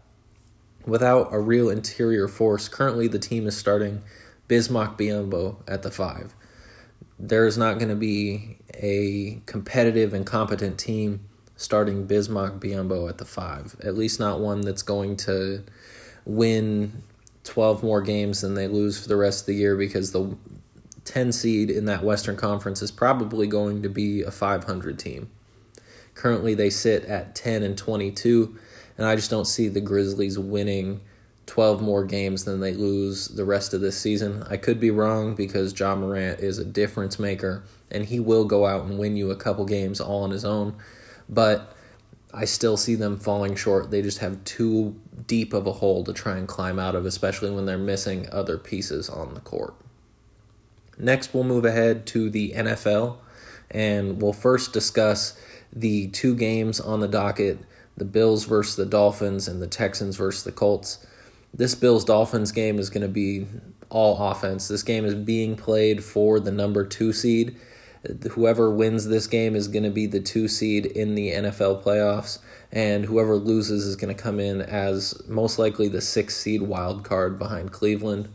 without 0.85 1.33
a 1.33 1.39
real 1.39 1.69
interior 1.69 2.27
force, 2.27 2.67
currently 2.67 3.07
the 3.07 3.19
team 3.19 3.47
is 3.47 3.57
starting 3.57 4.01
Bismack 4.47 4.97
Biyombo 4.97 5.57
at 5.67 5.83
the 5.83 5.91
5. 5.91 6.33
There 7.19 7.45
is 7.45 7.57
not 7.57 7.77
going 7.77 7.89
to 7.89 7.95
be 7.95 8.57
a 8.73 9.41
competitive 9.45 10.13
and 10.13 10.25
competent 10.25 10.77
team 10.77 11.21
starting 11.55 12.07
Bismack 12.07 12.59
Biyombo 12.59 13.07
at 13.07 13.17
the 13.17 13.25
5. 13.25 13.77
At 13.83 13.95
least 13.95 14.19
not 14.19 14.39
one 14.39 14.61
that's 14.61 14.81
going 14.81 15.17
to 15.17 15.63
win 16.25 17.03
12 17.43 17.83
more 17.83 18.01
games 18.01 18.41
than 18.41 18.55
they 18.55 18.67
lose 18.67 19.01
for 19.01 19.07
the 19.07 19.15
rest 19.15 19.41
of 19.41 19.45
the 19.47 19.55
year 19.55 19.75
because 19.75 20.11
the 20.11 20.35
10 21.05 21.31
seed 21.31 21.69
in 21.69 21.85
that 21.85 22.03
Western 22.03 22.35
Conference 22.35 22.81
is 22.81 22.91
probably 22.91 23.47
going 23.47 23.81
to 23.81 23.89
be 23.89 24.21
a 24.21 24.31
500 24.31 24.99
team. 24.99 25.29
Currently, 26.13 26.53
they 26.53 26.69
sit 26.69 27.05
at 27.05 27.35
10 27.35 27.63
and 27.63 27.77
22, 27.77 28.57
and 28.97 29.07
I 29.07 29.15
just 29.15 29.29
don't 29.29 29.45
see 29.45 29.67
the 29.67 29.81
Grizzlies 29.81 30.37
winning 30.37 31.01
12 31.47 31.81
more 31.81 32.05
games 32.05 32.45
than 32.45 32.59
they 32.59 32.73
lose 32.73 33.27
the 33.27 33.43
rest 33.45 33.73
of 33.73 33.81
this 33.81 33.99
season. 33.99 34.43
I 34.49 34.57
could 34.57 34.79
be 34.79 34.91
wrong 34.91 35.35
because 35.35 35.77
Ja 35.77 35.95
Morant 35.95 36.39
is 36.39 36.57
a 36.57 36.65
difference 36.65 37.19
maker, 37.19 37.63
and 37.89 38.05
he 38.05 38.19
will 38.19 38.45
go 38.45 38.65
out 38.65 38.85
and 38.85 38.97
win 38.97 39.17
you 39.17 39.31
a 39.31 39.35
couple 39.35 39.65
games 39.65 39.99
all 39.99 40.23
on 40.23 40.31
his 40.31 40.45
own, 40.45 40.75
but 41.27 41.75
I 42.33 42.45
still 42.45 42.77
see 42.77 42.95
them 42.95 43.17
falling 43.17 43.55
short. 43.55 43.91
They 43.91 44.01
just 44.01 44.19
have 44.19 44.43
too 44.45 44.95
deep 45.27 45.53
of 45.53 45.67
a 45.67 45.73
hole 45.73 46.03
to 46.05 46.13
try 46.13 46.37
and 46.37 46.47
climb 46.47 46.79
out 46.79 46.95
of, 46.95 47.05
especially 47.05 47.51
when 47.51 47.65
they're 47.65 47.77
missing 47.77 48.27
other 48.31 48.57
pieces 48.57 49.09
on 49.09 49.33
the 49.33 49.41
court. 49.41 49.73
Next, 50.97 51.33
we'll 51.33 51.43
move 51.43 51.65
ahead 51.65 52.05
to 52.07 52.29
the 52.29 52.53
NFL, 52.55 53.17
and 53.69 54.21
we'll 54.21 54.33
first 54.33 54.71
discuss 54.71 55.37
the 55.73 56.07
two 56.07 56.35
games 56.35 56.79
on 56.79 56.99
the 56.99 57.07
docket 57.07 57.59
the 57.97 58.05
Bills 58.05 58.45
versus 58.45 58.75
the 58.75 58.85
Dolphins 58.85 59.47
and 59.47 59.61
the 59.61 59.67
Texans 59.67 60.15
versus 60.15 60.43
the 60.43 60.51
Colts. 60.51 61.05
This 61.53 61.75
Bills 61.75 62.05
Dolphins 62.05 62.51
game 62.51 62.79
is 62.79 62.89
going 62.89 63.01
to 63.01 63.09
be 63.09 63.47
all 63.89 64.31
offense. 64.31 64.67
This 64.67 64.83
game 64.83 65.05
is 65.05 65.15
being 65.15 65.55
played 65.55 66.03
for 66.03 66.39
the 66.39 66.51
number 66.51 66.85
two 66.85 67.13
seed. 67.13 67.57
Whoever 68.31 68.71
wins 68.71 69.07
this 69.07 69.27
game 69.27 69.55
is 69.55 69.67
going 69.67 69.83
to 69.83 69.91
be 69.91 70.07
the 70.07 70.19
two 70.19 70.47
seed 70.47 70.87
in 70.87 71.13
the 71.13 71.31
NFL 71.31 71.83
playoffs, 71.83 72.39
and 72.71 73.05
whoever 73.05 73.35
loses 73.35 73.85
is 73.85 73.95
going 73.95 74.15
to 74.15 74.19
come 74.19 74.39
in 74.39 74.59
as 74.61 75.21
most 75.27 75.59
likely 75.59 75.87
the 75.87 76.01
six 76.01 76.35
seed 76.35 76.63
wild 76.63 77.03
card 77.03 77.37
behind 77.37 77.71
Cleveland. 77.71 78.29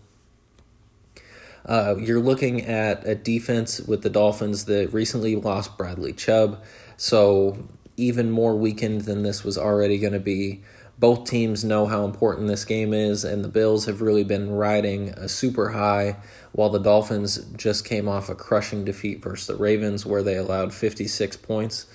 Uh, 1.65 1.97
you're 1.99 2.21
looking 2.21 2.63
at 2.63 3.05
a 3.05 3.17
defense 3.17 3.81
with 3.81 4.03
the 4.03 4.11
Dolphins 4.11 4.67
that 4.67 4.93
recently 4.93 5.35
lost 5.35 5.77
Bradley 5.77 6.13
Chubb, 6.13 6.63
so 6.97 7.67
even 7.97 8.31
more 8.31 8.55
weakened 8.55 9.03
than 9.03 9.23
this 9.23 9.45
was 9.45 9.57
already 9.57 9.99
going 9.99 10.12
to 10.12 10.21
be. 10.21 10.62
Both 10.99 11.25
teams 11.25 11.62
know 11.62 11.87
how 11.87 12.05
important 12.05 12.49
this 12.49 12.65
game 12.65 12.95
is, 12.95 13.23
and 13.25 13.45
the 13.45 13.49
Bills 13.49 13.85
have 13.85 14.00
really 14.00 14.25
been 14.25 14.50
riding 14.50 15.11
a 15.11 15.29
super 15.29 15.71
high, 15.71 16.17
while 16.53 16.71
the 16.71 16.79
Dolphins 16.79 17.37
just 17.57 17.85
came 17.85 18.09
off 18.09 18.31
a 18.31 18.35
crushing 18.35 18.85
defeat 18.85 19.23
versus 19.23 19.47
the 19.47 19.57
Ravens, 19.57 20.07
where 20.07 20.23
they 20.23 20.37
allowed 20.37 20.73
56 20.73 21.37
points. 21.37 21.87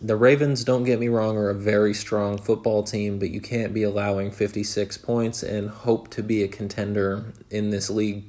The 0.00 0.16
Ravens, 0.16 0.64
don't 0.64 0.84
get 0.84 0.98
me 0.98 1.08
wrong, 1.08 1.36
are 1.36 1.50
a 1.50 1.54
very 1.54 1.94
strong 1.94 2.36
football 2.36 2.82
team, 2.82 3.18
but 3.18 3.30
you 3.30 3.40
can't 3.40 3.72
be 3.72 3.84
allowing 3.84 4.32
56 4.32 4.98
points 4.98 5.42
and 5.44 5.70
hope 5.70 6.08
to 6.10 6.22
be 6.22 6.42
a 6.42 6.48
contender 6.48 7.32
in 7.50 7.70
this 7.70 7.90
league 7.90 8.24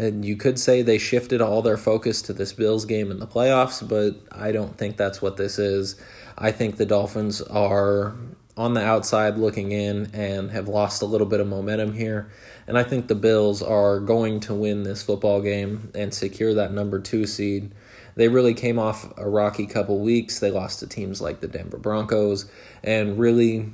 and 0.00 0.24
you 0.24 0.34
could 0.34 0.58
say 0.58 0.80
they 0.80 0.96
shifted 0.96 1.42
all 1.42 1.60
their 1.60 1.76
focus 1.76 2.22
to 2.22 2.32
this 2.32 2.54
Bills 2.54 2.86
game 2.86 3.10
in 3.10 3.18
the 3.18 3.26
playoffs, 3.26 3.86
but 3.86 4.16
I 4.32 4.50
don't 4.50 4.78
think 4.78 4.96
that's 4.96 5.20
what 5.20 5.36
this 5.36 5.58
is. 5.58 5.94
I 6.38 6.52
think 6.52 6.76
the 6.76 6.86
Dolphins 6.86 7.42
are 7.42 8.14
on 8.56 8.72
the 8.72 8.82
outside 8.82 9.36
looking 9.36 9.72
in 9.72 10.10
and 10.14 10.52
have 10.52 10.68
lost 10.68 11.02
a 11.02 11.04
little 11.04 11.26
bit 11.26 11.38
of 11.38 11.48
momentum 11.48 11.92
here. 11.92 12.30
And 12.66 12.78
I 12.78 12.82
think 12.82 13.08
the 13.08 13.14
Bills 13.14 13.62
are 13.62 14.00
going 14.00 14.40
to 14.40 14.54
win 14.54 14.84
this 14.84 15.02
football 15.02 15.42
game 15.42 15.90
and 15.94 16.14
secure 16.14 16.54
that 16.54 16.72
number 16.72 16.98
two 16.98 17.26
seed. 17.26 17.70
They 18.14 18.28
really 18.28 18.54
came 18.54 18.78
off 18.78 19.12
a 19.18 19.28
rocky 19.28 19.66
couple 19.66 19.98
weeks. 19.98 20.40
They 20.40 20.50
lost 20.50 20.80
to 20.80 20.86
teams 20.86 21.20
like 21.20 21.40
the 21.40 21.48
Denver 21.48 21.78
Broncos 21.78 22.50
and 22.82 23.18
really 23.18 23.70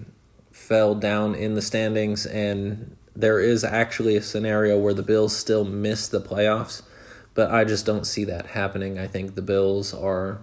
fell 0.50 0.96
down 0.96 1.36
in 1.36 1.54
the 1.54 1.62
standings 1.62 2.26
and 2.26 2.96
there 3.16 3.40
is 3.40 3.64
actually 3.64 4.16
a 4.16 4.22
scenario 4.22 4.78
where 4.78 4.94
the 4.94 5.02
Bills 5.02 5.34
still 5.34 5.64
miss 5.64 6.06
the 6.06 6.20
playoffs, 6.20 6.82
but 7.34 7.50
I 7.50 7.64
just 7.64 7.86
don't 7.86 8.06
see 8.06 8.24
that 8.24 8.48
happening. 8.48 8.98
I 8.98 9.06
think 9.06 9.34
the 9.34 9.42
Bills 9.42 9.94
are 9.94 10.38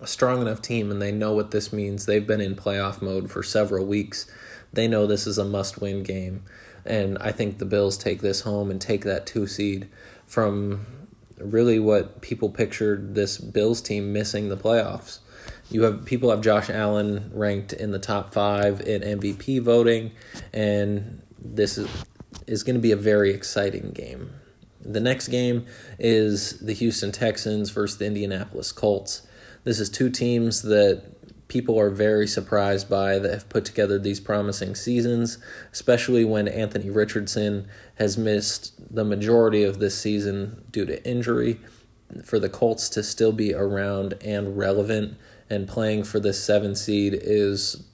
a 0.00 0.06
strong 0.06 0.42
enough 0.42 0.60
team 0.60 0.90
and 0.90 1.00
they 1.00 1.12
know 1.12 1.32
what 1.32 1.52
this 1.52 1.72
means. 1.72 2.04
They've 2.04 2.26
been 2.26 2.40
in 2.40 2.56
playoff 2.56 3.00
mode 3.00 3.30
for 3.30 3.42
several 3.42 3.86
weeks. 3.86 4.26
They 4.72 4.88
know 4.88 5.06
this 5.06 5.26
is 5.26 5.38
a 5.38 5.44
must 5.44 5.80
win 5.80 6.02
game. 6.02 6.42
And 6.84 7.18
I 7.18 7.32
think 7.32 7.58
the 7.58 7.64
Bills 7.64 7.96
take 7.96 8.20
this 8.20 8.42
home 8.42 8.70
and 8.70 8.80
take 8.80 9.04
that 9.04 9.26
two 9.26 9.46
seed 9.46 9.88
from 10.26 10.86
really 11.38 11.78
what 11.78 12.20
people 12.20 12.48
pictured 12.48 13.14
this 13.14 13.38
Bills 13.38 13.80
team 13.80 14.12
missing 14.12 14.48
the 14.48 14.56
playoffs. 14.56 15.20
You 15.70 15.82
have 15.82 16.04
people 16.04 16.30
have 16.30 16.40
Josh 16.42 16.70
Allen 16.70 17.30
ranked 17.34 17.72
in 17.72 17.90
the 17.90 17.98
top 17.98 18.32
five 18.32 18.80
in 18.80 19.02
MVP 19.02 19.60
voting, 19.60 20.12
and 20.52 21.22
this 21.54 21.78
is 21.78 21.88
is 22.46 22.62
going 22.62 22.76
to 22.76 22.80
be 22.80 22.92
a 22.92 22.96
very 22.96 23.30
exciting 23.30 23.90
game. 23.90 24.30
The 24.80 25.00
next 25.00 25.28
game 25.28 25.66
is 25.98 26.60
the 26.60 26.74
Houston 26.74 27.10
Texans 27.10 27.70
versus 27.70 27.98
the 27.98 28.06
Indianapolis 28.06 28.72
Colts. 28.72 29.26
This 29.64 29.80
is 29.80 29.90
two 29.90 30.10
teams 30.10 30.62
that 30.62 31.02
people 31.48 31.78
are 31.78 31.90
very 31.90 32.26
surprised 32.26 32.88
by 32.88 33.18
that 33.18 33.32
have 33.32 33.48
put 33.48 33.64
together 33.64 33.98
these 33.98 34.20
promising 34.20 34.74
seasons, 34.74 35.38
especially 35.72 36.24
when 36.24 36.46
Anthony 36.46 36.90
Richardson 36.90 37.66
has 37.96 38.16
missed 38.16 38.94
the 38.94 39.04
majority 39.04 39.62
of 39.64 39.78
this 39.78 39.98
season 39.98 40.64
due 40.70 40.86
to 40.86 41.04
injury. 41.08 41.60
For 42.24 42.38
the 42.38 42.48
Colts 42.48 42.88
to 42.90 43.02
still 43.02 43.32
be 43.32 43.52
around 43.52 44.14
and 44.20 44.56
relevant 44.56 45.16
and 45.50 45.66
playing 45.66 46.04
for 46.04 46.20
this 46.20 46.42
seven 46.42 46.76
seed 46.76 47.18
is 47.20 47.84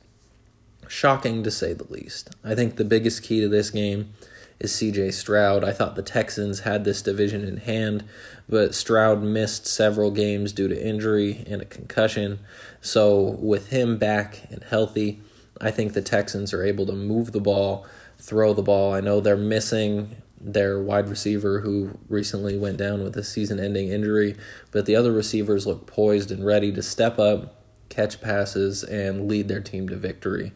shocking 0.92 1.42
to 1.42 1.50
say 1.50 1.72
the 1.72 1.90
least. 1.90 2.30
I 2.44 2.54
think 2.54 2.76
the 2.76 2.84
biggest 2.84 3.22
key 3.22 3.40
to 3.40 3.48
this 3.48 3.70
game 3.70 4.12
is 4.60 4.72
CJ 4.72 5.14
Stroud. 5.14 5.64
I 5.64 5.72
thought 5.72 5.96
the 5.96 6.02
Texans 6.02 6.60
had 6.60 6.84
this 6.84 7.00
division 7.00 7.44
in 7.44 7.56
hand, 7.56 8.04
but 8.46 8.74
Stroud 8.74 9.22
missed 9.22 9.66
several 9.66 10.10
games 10.10 10.52
due 10.52 10.68
to 10.68 10.86
injury 10.86 11.44
and 11.48 11.62
a 11.62 11.64
concussion. 11.64 12.40
So, 12.82 13.38
with 13.40 13.70
him 13.70 13.96
back 13.96 14.46
and 14.50 14.62
healthy, 14.64 15.22
I 15.60 15.70
think 15.70 15.94
the 15.94 16.02
Texans 16.02 16.52
are 16.52 16.62
able 16.62 16.84
to 16.86 16.92
move 16.92 17.32
the 17.32 17.40
ball, 17.40 17.86
throw 18.18 18.52
the 18.52 18.62
ball. 18.62 18.92
I 18.92 19.00
know 19.00 19.20
they're 19.20 19.36
missing 19.36 20.16
their 20.38 20.78
wide 20.78 21.08
receiver 21.08 21.60
who 21.60 21.98
recently 22.08 22.58
went 22.58 22.76
down 22.76 23.02
with 23.02 23.16
a 23.16 23.24
season 23.24 23.58
ending 23.58 23.88
injury, 23.88 24.36
but 24.70 24.84
the 24.84 24.96
other 24.96 25.10
receivers 25.12 25.66
look 25.66 25.86
poised 25.86 26.30
and 26.30 26.44
ready 26.44 26.70
to 26.72 26.82
step 26.82 27.18
up, 27.18 27.61
catch 27.92 28.20
passes, 28.20 28.82
and 28.82 29.28
lead 29.28 29.48
their 29.48 29.60
team 29.60 29.88
to 29.88 29.96
victory. 29.96 30.52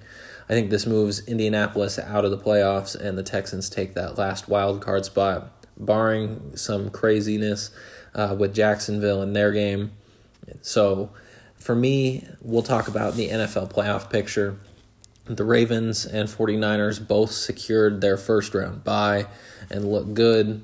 I 0.48 0.52
think 0.52 0.70
this 0.70 0.86
moves 0.86 1.26
Indianapolis 1.26 1.98
out 1.98 2.24
of 2.24 2.30
the 2.30 2.38
playoffs, 2.38 2.94
and 2.94 3.18
the 3.18 3.22
Texans 3.22 3.68
take 3.68 3.94
that 3.94 4.16
last 4.16 4.48
wild 4.48 4.80
card 4.80 5.04
spot, 5.04 5.66
barring 5.76 6.56
some 6.56 6.90
craziness 6.90 7.70
uh, 8.14 8.34
with 8.38 8.54
Jacksonville 8.54 9.22
in 9.22 9.32
their 9.32 9.52
game. 9.52 9.92
So, 10.62 11.10
for 11.56 11.74
me, 11.74 12.26
we'll 12.40 12.62
talk 12.62 12.86
about 12.86 13.14
the 13.14 13.28
NFL 13.28 13.72
playoff 13.72 14.08
picture. 14.08 14.56
The 15.24 15.44
Ravens 15.44 16.06
and 16.06 16.28
49ers 16.28 17.06
both 17.06 17.32
secured 17.32 18.00
their 18.00 18.16
first 18.16 18.54
round 18.54 18.84
bye 18.84 19.26
and 19.68 19.90
look 19.90 20.14
good. 20.14 20.62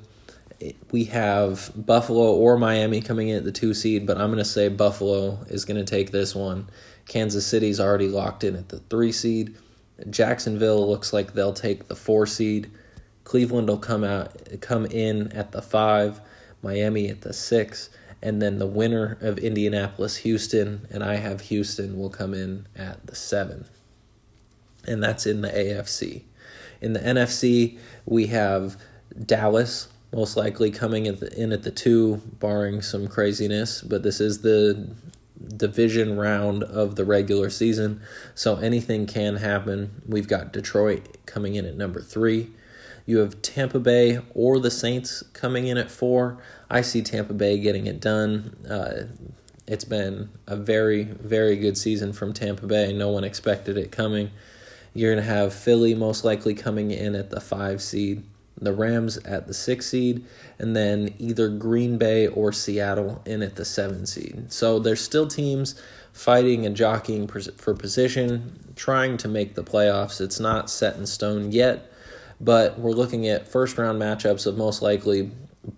We 0.91 1.05
have 1.05 1.71
Buffalo 1.75 2.33
or 2.33 2.57
Miami 2.57 3.01
coming 3.01 3.29
in 3.29 3.37
at 3.37 3.43
the 3.43 3.51
two 3.51 3.73
seed, 3.73 4.05
but 4.05 4.17
I'm 4.17 4.27
going 4.27 4.37
to 4.37 4.45
say 4.45 4.69
Buffalo 4.69 5.39
is 5.49 5.65
going 5.65 5.83
to 5.83 5.89
take 5.89 6.11
this 6.11 6.35
one. 6.35 6.69
Kansas 7.07 7.45
City's 7.45 7.79
already 7.79 8.07
locked 8.07 8.43
in 8.43 8.55
at 8.55 8.69
the 8.69 8.79
three 8.79 9.11
seed. 9.11 9.55
Jacksonville 10.09 10.89
looks 10.89 11.13
like 11.13 11.33
they'll 11.33 11.53
take 11.53 11.87
the 11.87 11.95
four 11.95 12.25
seed. 12.25 12.71
Cleveland 13.23 13.69
will 13.69 13.77
come 13.77 14.03
out 14.03 14.31
come 14.61 14.85
in 14.85 15.31
at 15.31 15.51
the 15.51 15.61
five, 15.61 16.19
Miami 16.61 17.09
at 17.09 17.21
the 17.21 17.33
six, 17.33 17.89
and 18.21 18.41
then 18.41 18.57
the 18.57 18.67
winner 18.67 19.17
of 19.21 19.37
Indianapolis 19.37 20.17
Houston, 20.17 20.87
and 20.89 21.03
I 21.03 21.15
have 21.15 21.41
Houston 21.41 21.97
will 21.97 22.09
come 22.09 22.33
in 22.33 22.67
at 22.75 23.05
the 23.05 23.15
seven. 23.15 23.65
And 24.87 25.01
that's 25.01 25.25
in 25.25 25.41
the 25.41 25.49
AFC. 25.49 26.23
In 26.81 26.93
the 26.93 26.99
NFC, 26.99 27.77
we 28.05 28.27
have 28.27 28.77
Dallas 29.25 29.87
most 30.13 30.37
likely 30.37 30.69
coming 30.69 31.05
in 31.07 31.51
at 31.51 31.63
the 31.63 31.71
two, 31.71 32.21
barring 32.39 32.81
some 32.81 33.07
craziness. 33.07 33.81
But 33.81 34.03
this 34.03 34.21
is 34.21 34.41
the 34.41 34.89
division 35.57 36.17
round 36.17 36.63
of 36.63 36.95
the 36.95 37.03
regular 37.03 37.49
season, 37.49 38.01
so 38.35 38.57
anything 38.57 39.07
can 39.07 39.37
happen. 39.37 40.01
We've 40.07 40.27
got 40.27 40.53
Detroit 40.53 41.17
coming 41.25 41.55
in 41.55 41.65
at 41.65 41.75
number 41.75 42.01
three. 42.01 42.51
You 43.05 43.17
have 43.17 43.41
Tampa 43.41 43.79
Bay 43.79 44.19
or 44.33 44.59
the 44.59 44.71
Saints 44.71 45.23
coming 45.33 45.67
in 45.67 45.77
at 45.77 45.91
four. 45.91 46.37
I 46.69 46.81
see 46.81 47.01
Tampa 47.01 47.33
Bay 47.33 47.59
getting 47.59 47.87
it 47.87 47.99
done. 47.99 48.55
Uh, 48.69 49.07
it's 49.67 49.83
been 49.83 50.29
a 50.47 50.55
very, 50.55 51.03
very 51.03 51.57
good 51.57 51.77
season 51.77 52.13
from 52.13 52.33
Tampa 52.33 52.67
Bay. 52.67 52.93
No 52.93 53.09
one 53.09 53.23
expected 53.23 53.77
it 53.77 53.91
coming. 53.91 54.29
You're 54.93 55.13
going 55.13 55.25
to 55.25 55.29
have 55.29 55.53
Philly 55.53 55.95
most 55.95 56.23
likely 56.23 56.53
coming 56.53 56.91
in 56.91 57.15
at 57.15 57.29
the 57.29 57.41
five 57.41 57.81
seed 57.81 58.23
the 58.59 58.73
Rams 58.73 59.17
at 59.17 59.47
the 59.47 59.53
six 59.53 59.87
seed, 59.87 60.25
and 60.59 60.75
then 60.75 61.13
either 61.19 61.49
Green 61.49 61.97
Bay 61.97 62.27
or 62.27 62.51
Seattle 62.51 63.21
in 63.25 63.41
at 63.41 63.55
the 63.55 63.65
seven 63.65 64.05
seed. 64.05 64.51
So 64.51 64.79
there's 64.79 65.01
still 65.01 65.27
teams 65.27 65.75
fighting 66.13 66.65
and 66.65 66.75
jockeying 66.75 67.27
for 67.27 67.73
position, 67.73 68.73
trying 68.75 69.17
to 69.17 69.27
make 69.27 69.55
the 69.55 69.63
playoffs. 69.63 70.21
It's 70.21 70.39
not 70.39 70.69
set 70.69 70.95
in 70.95 71.05
stone 71.07 71.51
yet, 71.51 71.91
but 72.39 72.79
we're 72.79 72.91
looking 72.91 73.27
at 73.27 73.47
first 73.47 73.77
round 73.77 74.01
matchups 74.01 74.45
of 74.45 74.57
most 74.57 74.81
likely 74.81 75.31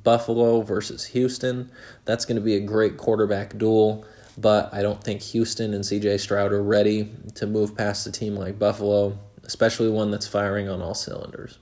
Buffalo 0.03 0.61
versus 0.61 1.05
Houston. 1.05 1.71
That's 2.03 2.25
going 2.25 2.35
to 2.35 2.41
be 2.41 2.55
a 2.55 2.59
great 2.59 2.97
quarterback 2.97 3.57
duel, 3.57 4.05
but 4.37 4.73
I 4.73 4.81
don't 4.81 5.01
think 5.01 5.21
Houston 5.21 5.73
and 5.73 5.83
CJ 5.83 6.19
Stroud 6.19 6.51
are 6.51 6.63
ready 6.63 7.11
to 7.35 7.47
move 7.47 7.77
past 7.77 8.05
a 8.07 8.11
team 8.11 8.35
like 8.35 8.59
Buffalo, 8.59 9.17
especially 9.43 9.89
one 9.89 10.11
that's 10.11 10.27
firing 10.27 10.67
on 10.67 10.81
all 10.81 10.95
cylinders. 10.95 11.59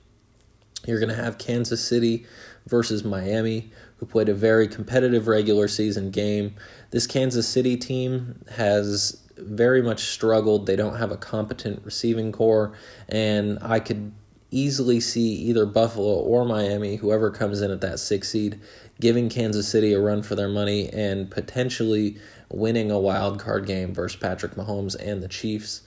You're 0.86 1.00
going 1.00 1.14
to 1.14 1.22
have 1.22 1.38
Kansas 1.38 1.82
City 1.82 2.26
versus 2.66 3.04
Miami, 3.04 3.70
who 3.96 4.06
played 4.06 4.28
a 4.28 4.34
very 4.34 4.68
competitive 4.68 5.26
regular 5.26 5.68
season 5.68 6.10
game. 6.10 6.54
This 6.90 7.06
Kansas 7.06 7.48
City 7.48 7.76
team 7.76 8.44
has 8.52 9.20
very 9.36 9.82
much 9.82 10.04
struggled. 10.04 10.66
They 10.66 10.76
don't 10.76 10.96
have 10.96 11.10
a 11.10 11.16
competent 11.16 11.84
receiving 11.84 12.32
corps, 12.32 12.72
and 13.08 13.58
I 13.60 13.80
could 13.80 14.12
easily 14.50 15.00
see 15.00 15.34
either 15.34 15.66
Buffalo 15.66 16.14
or 16.14 16.44
Miami, 16.44 16.96
whoever 16.96 17.30
comes 17.30 17.60
in 17.60 17.70
at 17.70 17.80
that 17.80 17.98
six 17.98 18.30
seed, 18.30 18.60
giving 19.00 19.28
Kansas 19.28 19.66
City 19.66 19.92
a 19.92 20.00
run 20.00 20.22
for 20.22 20.36
their 20.36 20.48
money 20.48 20.88
and 20.90 21.30
potentially 21.30 22.16
winning 22.50 22.90
a 22.90 22.98
wild 22.98 23.40
card 23.40 23.66
game 23.66 23.92
versus 23.92 24.18
Patrick 24.18 24.54
Mahomes 24.54 24.94
and 24.94 25.22
the 25.22 25.28
Chiefs. 25.28 25.82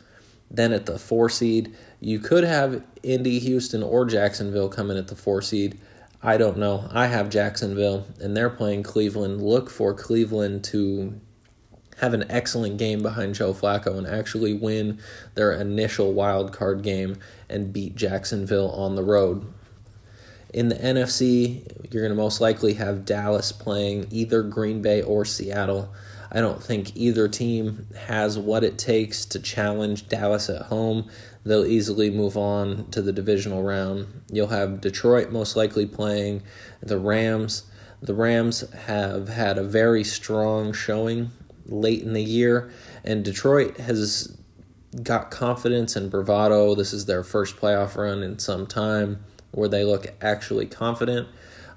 Then 0.50 0.72
at 0.72 0.86
the 0.86 0.98
four 0.98 1.30
seed, 1.30 1.76
you 2.00 2.20
could 2.20 2.44
have 2.44 2.84
Indy, 3.04 3.40
Houston, 3.40 3.84
or 3.84 4.06
Jacksonville 4.06 4.70
come 4.70 4.90
in 4.90 4.98
at 4.98 5.08
the 5.08 5.16
four 5.16 5.42
seed. 5.42 5.80
I 6.22 6.38
don't 6.38 6.58
know. 6.58 6.88
I 6.92 7.08
have 7.08 7.30
Jacksonville, 7.30 8.06
and 8.20 8.36
they're 8.36 8.50
playing 8.50 8.84
Cleveland. 8.84 9.42
Look 9.42 9.70
for 9.70 9.94
Cleveland 9.94 10.64
to 10.66 11.20
have 11.98 12.14
an 12.14 12.26
excellent 12.30 12.78
game 12.78 13.02
behind 13.02 13.36
Joe 13.36 13.54
Flacco 13.54 13.98
and 13.98 14.08
actually 14.08 14.54
win 14.54 15.00
their 15.36 15.52
initial 15.54 16.14
wild 16.14 16.54
card 16.54 16.84
game 16.84 17.18
and 17.50 17.74
beat 17.74 17.96
Jacksonville 17.96 18.70
on 18.72 18.96
the 18.96 19.04
road. 19.04 19.52
In 20.54 20.70
the 20.70 20.76
NFC, 20.76 21.64
you're 21.92 22.04
going 22.04 22.16
to 22.16 22.22
most 22.22 22.40
likely 22.40 22.74
have 22.76 23.06
Dallas 23.06 23.52
playing 23.52 24.08
either 24.12 24.44
Green 24.44 24.82
Bay 24.82 25.02
or 25.02 25.26
Seattle. 25.26 25.94
I 26.32 26.42
don't 26.42 26.62
think 26.62 26.96
either 26.96 27.28
team 27.28 27.88
has 27.96 28.38
what 28.38 28.64
it 28.64 28.78
takes 28.78 29.26
to 29.26 29.40
challenge 29.40 30.08
Dallas 30.10 30.50
at 30.50 30.64
home. 30.64 31.10
They'll 31.46 31.66
easily 31.66 32.10
move 32.10 32.36
on 32.36 32.90
to 32.92 33.02
the 33.02 33.14
divisional 33.14 33.64
round. 33.64 34.08
You'll 34.32 34.48
have 34.48 34.82
Detroit 34.82 35.32
most 35.32 35.56
likely 35.56 35.86
playing 35.86 36.44
the 36.82 37.00
Rams. 37.00 37.64
The 38.02 38.14
Rams 38.14 38.70
have 38.72 39.30
had 39.30 39.58
a 39.58 39.64
very 39.64 40.04
strong 40.04 40.74
showing 40.74 41.32
late 41.66 42.04
in 42.04 42.14
the 42.14 42.24
year, 42.24 42.72
and 43.04 43.24
Detroit 43.24 43.78
has 43.78 44.38
got 45.04 45.32
confidence 45.32 45.96
and 45.96 46.12
bravado. 46.12 46.76
This 46.76 46.94
is 46.94 47.06
their 47.06 47.24
first 47.24 47.56
playoff 47.56 47.96
run 47.96 48.24
in 48.24 48.40
some 48.40 48.68
time 48.68 49.24
where 49.52 49.70
they 49.70 49.84
look 49.84 50.14
actually 50.22 50.66
confident. 50.66 51.28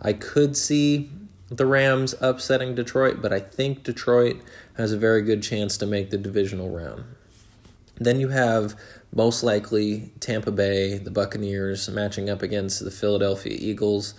I 0.03 0.13
could 0.13 0.57
see 0.57 1.11
the 1.51 1.67
Rams 1.67 2.15
upsetting 2.21 2.75
Detroit, 2.75 3.21
but 3.21 3.33
I 3.33 3.41
think 3.41 3.83
Detroit 3.83 4.41
has 4.77 4.93
a 4.93 4.99
very 4.99 5.23
good 5.23 5.43
chance 5.43 5.77
to 5.79 5.87
make 5.87 6.11
the 6.11 6.19
divisional 6.19 6.71
round. 6.71 7.05
Then 7.97 8.21
you 8.21 8.29
have 8.29 8.75
most 9.13 9.43
likely 9.43 10.13
Tampa 10.21 10.53
Bay, 10.53 10.97
the 10.99 11.11
Buccaneers, 11.11 11.89
matching 11.91 12.31
up 12.31 12.41
against 12.41 12.83
the 12.83 12.91
Philadelphia 12.91 13.57
Eagles. 13.59 14.15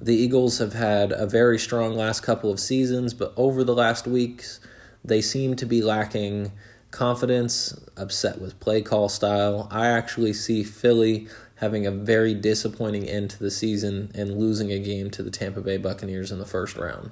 The 0.00 0.14
Eagles 0.14 0.58
have 0.58 0.74
had 0.74 1.10
a 1.10 1.26
very 1.26 1.58
strong 1.58 1.96
last 1.96 2.20
couple 2.20 2.50
of 2.50 2.60
seasons, 2.60 3.12
but 3.12 3.32
over 3.36 3.64
the 3.64 3.74
last 3.74 4.06
weeks, 4.06 4.60
they 5.04 5.20
seem 5.20 5.56
to 5.56 5.66
be 5.66 5.82
lacking 5.82 6.52
confidence, 6.92 7.78
upset 7.96 8.40
with 8.40 8.58
play 8.60 8.80
call 8.80 9.08
style. 9.08 9.68
I 9.70 9.88
actually 9.88 10.32
see 10.32 10.62
Philly 10.62 11.28
having 11.56 11.86
a 11.86 11.90
very 11.90 12.34
disappointing 12.34 13.08
end 13.08 13.30
to 13.30 13.38
the 13.38 13.50
season 13.50 14.10
and 14.14 14.38
losing 14.38 14.70
a 14.70 14.78
game 14.78 15.10
to 15.10 15.22
the 15.22 15.30
Tampa 15.30 15.60
Bay 15.60 15.76
Buccaneers 15.76 16.30
in 16.30 16.38
the 16.38 16.46
first 16.46 16.76
round. 16.76 17.10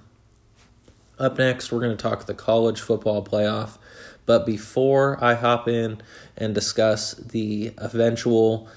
Up 1.18 1.38
next, 1.38 1.70
we're 1.70 1.80
going 1.80 1.96
to 1.96 2.02
talk 2.02 2.26
the 2.26 2.34
college 2.34 2.80
football 2.80 3.24
playoff. 3.24 3.78
But 4.26 4.46
before 4.46 5.22
I 5.22 5.34
hop 5.34 5.68
in 5.68 6.02
and 6.36 6.54
discuss 6.54 7.14
the 7.14 7.72
eventual 7.78 8.68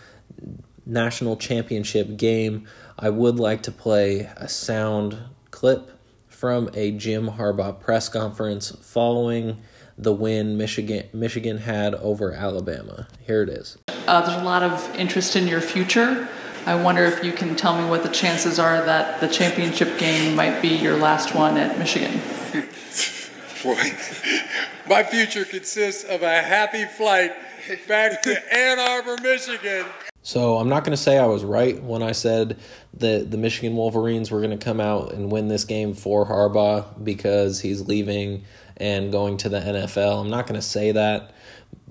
national 0.85 1.37
championship 1.37 2.17
game, 2.17 2.67
I 2.97 3.09
would 3.09 3.39
like 3.39 3.63
to 3.63 3.71
play 3.71 4.29
a 4.37 4.47
sound 4.47 5.17
clip 5.51 5.91
from 6.27 6.69
a 6.73 6.91
Jim 6.91 7.31
Harbaugh 7.31 7.79
press 7.79 8.09
conference 8.09 8.71
following 8.81 9.57
the 9.97 10.13
win 10.13 10.57
Michigan 10.57 11.07
Michigan 11.13 11.57
had 11.59 11.95
over 11.95 12.31
Alabama. 12.31 13.07
Here 13.25 13.41
it 13.41 13.49
is. 13.49 13.77
Uh, 14.07 14.21
there's 14.21 14.39
a 14.39 14.43
lot 14.43 14.63
of 14.63 14.95
interest 14.95 15.35
in 15.35 15.47
your 15.47 15.61
future. 15.61 16.29
I 16.65 16.75
wonder 16.75 17.05
if 17.05 17.23
you 17.23 17.31
can 17.31 17.55
tell 17.55 17.81
me 17.81 17.89
what 17.89 18.03
the 18.03 18.09
chances 18.09 18.59
are 18.59 18.83
that 18.85 19.21
the 19.21 19.27
championship 19.27 19.97
game 19.97 20.35
might 20.35 20.61
be 20.61 20.69
your 20.69 20.97
last 20.97 21.33
one 21.33 21.57
at 21.57 21.79
Michigan. 21.79 22.19
Boy, 23.63 23.93
my 24.87 25.03
future 25.03 25.45
consists 25.45 26.03
of 26.03 26.23
a 26.23 26.41
happy 26.41 26.85
flight 26.85 27.33
back 27.87 28.21
to 28.23 28.53
Ann 28.53 28.79
Arbor, 28.79 29.15
Michigan. 29.21 29.85
So 30.23 30.57
I'm 30.57 30.67
not 30.67 30.83
going 30.83 30.95
to 30.95 31.01
say 31.01 31.17
I 31.17 31.25
was 31.25 31.45
right 31.45 31.81
when 31.81 32.03
I 32.03 32.11
said 32.11 32.57
that 32.95 33.31
the 33.31 33.37
Michigan 33.37 33.77
Wolverines 33.77 34.29
were 34.29 34.41
going 34.41 34.57
to 34.57 34.63
come 34.63 34.81
out 34.81 35.13
and 35.13 35.31
win 35.31 35.47
this 35.47 35.63
game 35.63 35.93
for 35.93 36.25
Harbaugh 36.25 37.01
because 37.01 37.61
he's 37.61 37.87
leaving 37.87 38.43
and 38.77 39.11
going 39.11 39.37
to 39.37 39.49
the 39.49 39.59
NFL. 39.59 40.21
I'm 40.21 40.29
not 40.29 40.47
going 40.47 40.59
to 40.59 40.65
say 40.65 40.91
that, 40.91 41.33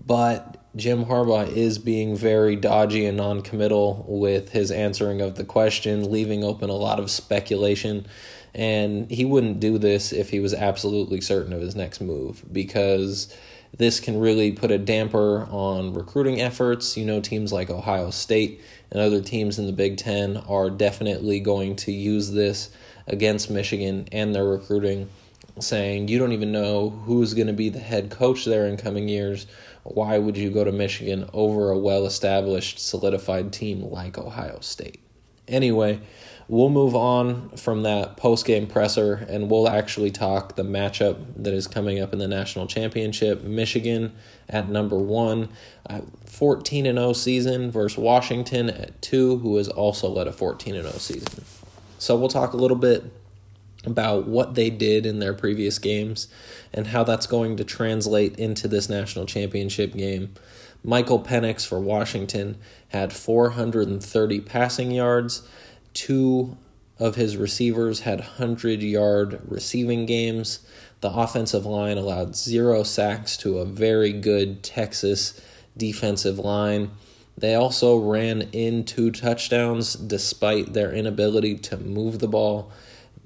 but 0.05 0.65
Jim 0.77 1.07
Harbaugh 1.07 1.49
is 1.49 1.79
being 1.79 2.17
very 2.17 2.55
dodgy 2.55 3.07
and 3.07 3.17
non-committal 3.17 4.05
with 4.09 4.51
his 4.51 4.71
answering 4.71 5.21
of 5.21 5.37
the 5.37 5.45
question, 5.45 6.11
leaving 6.11 6.45
open 6.45 6.71
a 6.71 6.75
lot 6.75 6.99
of 7.01 7.11
speculation. 7.11 8.07
And 8.55 9.11
he 9.11 9.25
wouldn't 9.25 9.61
do 9.61 9.79
this 9.79 10.13
if 10.13 10.31
he 10.31 10.41
was 10.41 10.55
absolutely 10.55 11.21
certain 11.21 11.53
of 11.53 11.61
his 11.61 11.75
next 11.75 12.01
move 12.01 12.45
because 12.53 13.35
this 13.77 14.01
can 14.01 14.19
really 14.19 14.53
put 14.53 14.71
a 14.71 14.79
damper 14.79 15.47
on 15.51 15.93
recruiting 15.93 16.41
efforts. 16.41 16.97
You 16.97 17.05
know, 17.05 17.21
teams 17.21 17.53
like 17.53 17.69
Ohio 17.71 18.11
State 18.11 18.61
and 18.91 19.01
other 19.01 19.21
teams 19.21 19.59
in 19.59 19.67
the 19.67 19.73
Big 19.73 19.97
Ten 19.97 20.37
are 20.37 20.71
definitely 20.71 21.41
going 21.41 21.77
to 21.77 21.93
use 21.93 22.33
this 22.33 22.71
against 23.07 23.51
Michigan 23.51 24.09
and 24.13 24.35
their 24.35 24.45
recruiting, 24.45 25.09
saying, 25.59 26.09
You 26.09 26.19
don't 26.19 26.33
even 26.33 26.53
know 26.53 26.91
who's 26.91 27.35
going 27.35 27.47
to 27.47 27.53
be 27.53 27.69
the 27.69 27.79
head 27.79 28.11
coach 28.11 28.45
there 28.45 28.67
in 28.67 28.77
coming 28.77 29.09
years. 29.09 29.47
Why 29.83 30.19
would 30.19 30.37
you 30.37 30.51
go 30.51 30.65
to 30.65 30.73
Michigan 30.73 31.29
over 31.33 31.71
a 31.71 31.79
well 31.79 32.07
established, 32.07 32.79
solidified 32.79 33.53
team 33.53 33.83
like 33.83 34.19
Ohio 34.19 34.59
State? 34.61 35.01
Anyway, 35.49 36.01
we'll 36.49 36.69
move 36.69 36.97
on 36.97 37.51
from 37.51 37.85
that 37.85 38.17
post 38.17 38.45
game 38.45 38.67
presser 38.67 39.15
and 39.29 39.49
we'll 39.49 39.69
actually 39.69 40.11
talk 40.11 40.57
the 40.57 40.65
matchup 40.65 41.19
that 41.37 41.55
is 41.55 41.69
coming 41.69 42.01
up 42.01 42.13
in 42.13 42.19
the 42.19 42.27
national 42.27 42.67
championship. 42.67 43.45
Michigan 43.45 44.13
at 44.49 44.69
number 44.69 44.99
one, 44.99 45.49
14 46.25 46.87
and 46.87 46.99
0 46.99 47.13
season 47.13 47.71
versus 47.71 47.97
Washington 47.97 48.71
at 48.71 49.01
two, 49.01 49.39
who 49.39 49.57
has 49.57 49.69
also 49.69 50.09
led 50.09 50.27
a 50.27 50.33
14 50.33 50.75
and 50.75 50.85
0 50.85 50.99
season. 50.99 51.45
So 51.99 52.17
we'll 52.17 52.29
talk 52.29 52.53
a 52.53 52.57
little 52.57 52.77
bit 52.77 53.05
about 53.87 54.27
what 54.27 54.55
they 54.55 54.69
did 54.69 55.07
in 55.07 55.21
their 55.21 55.35
previous 55.35 55.79
games 55.79 56.29
and 56.73 56.89
how 56.89 57.05
that's 57.05 57.27
going 57.27 57.57
to 57.57 57.65
translate 57.65 58.39
into 58.39 58.69
this 58.69 58.89
national 58.89 59.27
championship 59.27 59.95
game. 59.95 60.35
Michael 60.85 61.21
Penix 61.21 61.67
for 61.67 61.81
Washington 61.81 62.59
had 62.89 63.13
430 63.13 64.41
passing 64.41 64.91
yards 64.91 65.43
two 65.97 66.57
of 66.99 67.15
his 67.15 67.37
receivers 67.37 68.01
had 68.01 68.21
100 68.21 68.83
yard 68.83 69.41
receiving 69.49 70.07
games. 70.07 70.61
The 71.01 71.11
offensive 71.11 71.67
line 71.67 71.99
allowed 71.99 72.37
zero 72.37 72.83
sacks 72.83 73.37
to 73.39 73.59
a 73.59 73.65
very 73.65 74.13
good 74.13 74.63
Texas 74.63 75.41
defensive 75.77 76.39
line. 76.39 76.91
They 77.37 77.55
also 77.55 77.97
ran 77.97 78.43
in 78.53 78.85
two 78.85 79.11
touchdowns 79.11 79.95
despite 79.95 80.73
their 80.73 80.93
inability 80.93 81.57
to 81.59 81.77
move 81.77 82.19
the 82.19 82.29
ball 82.29 82.71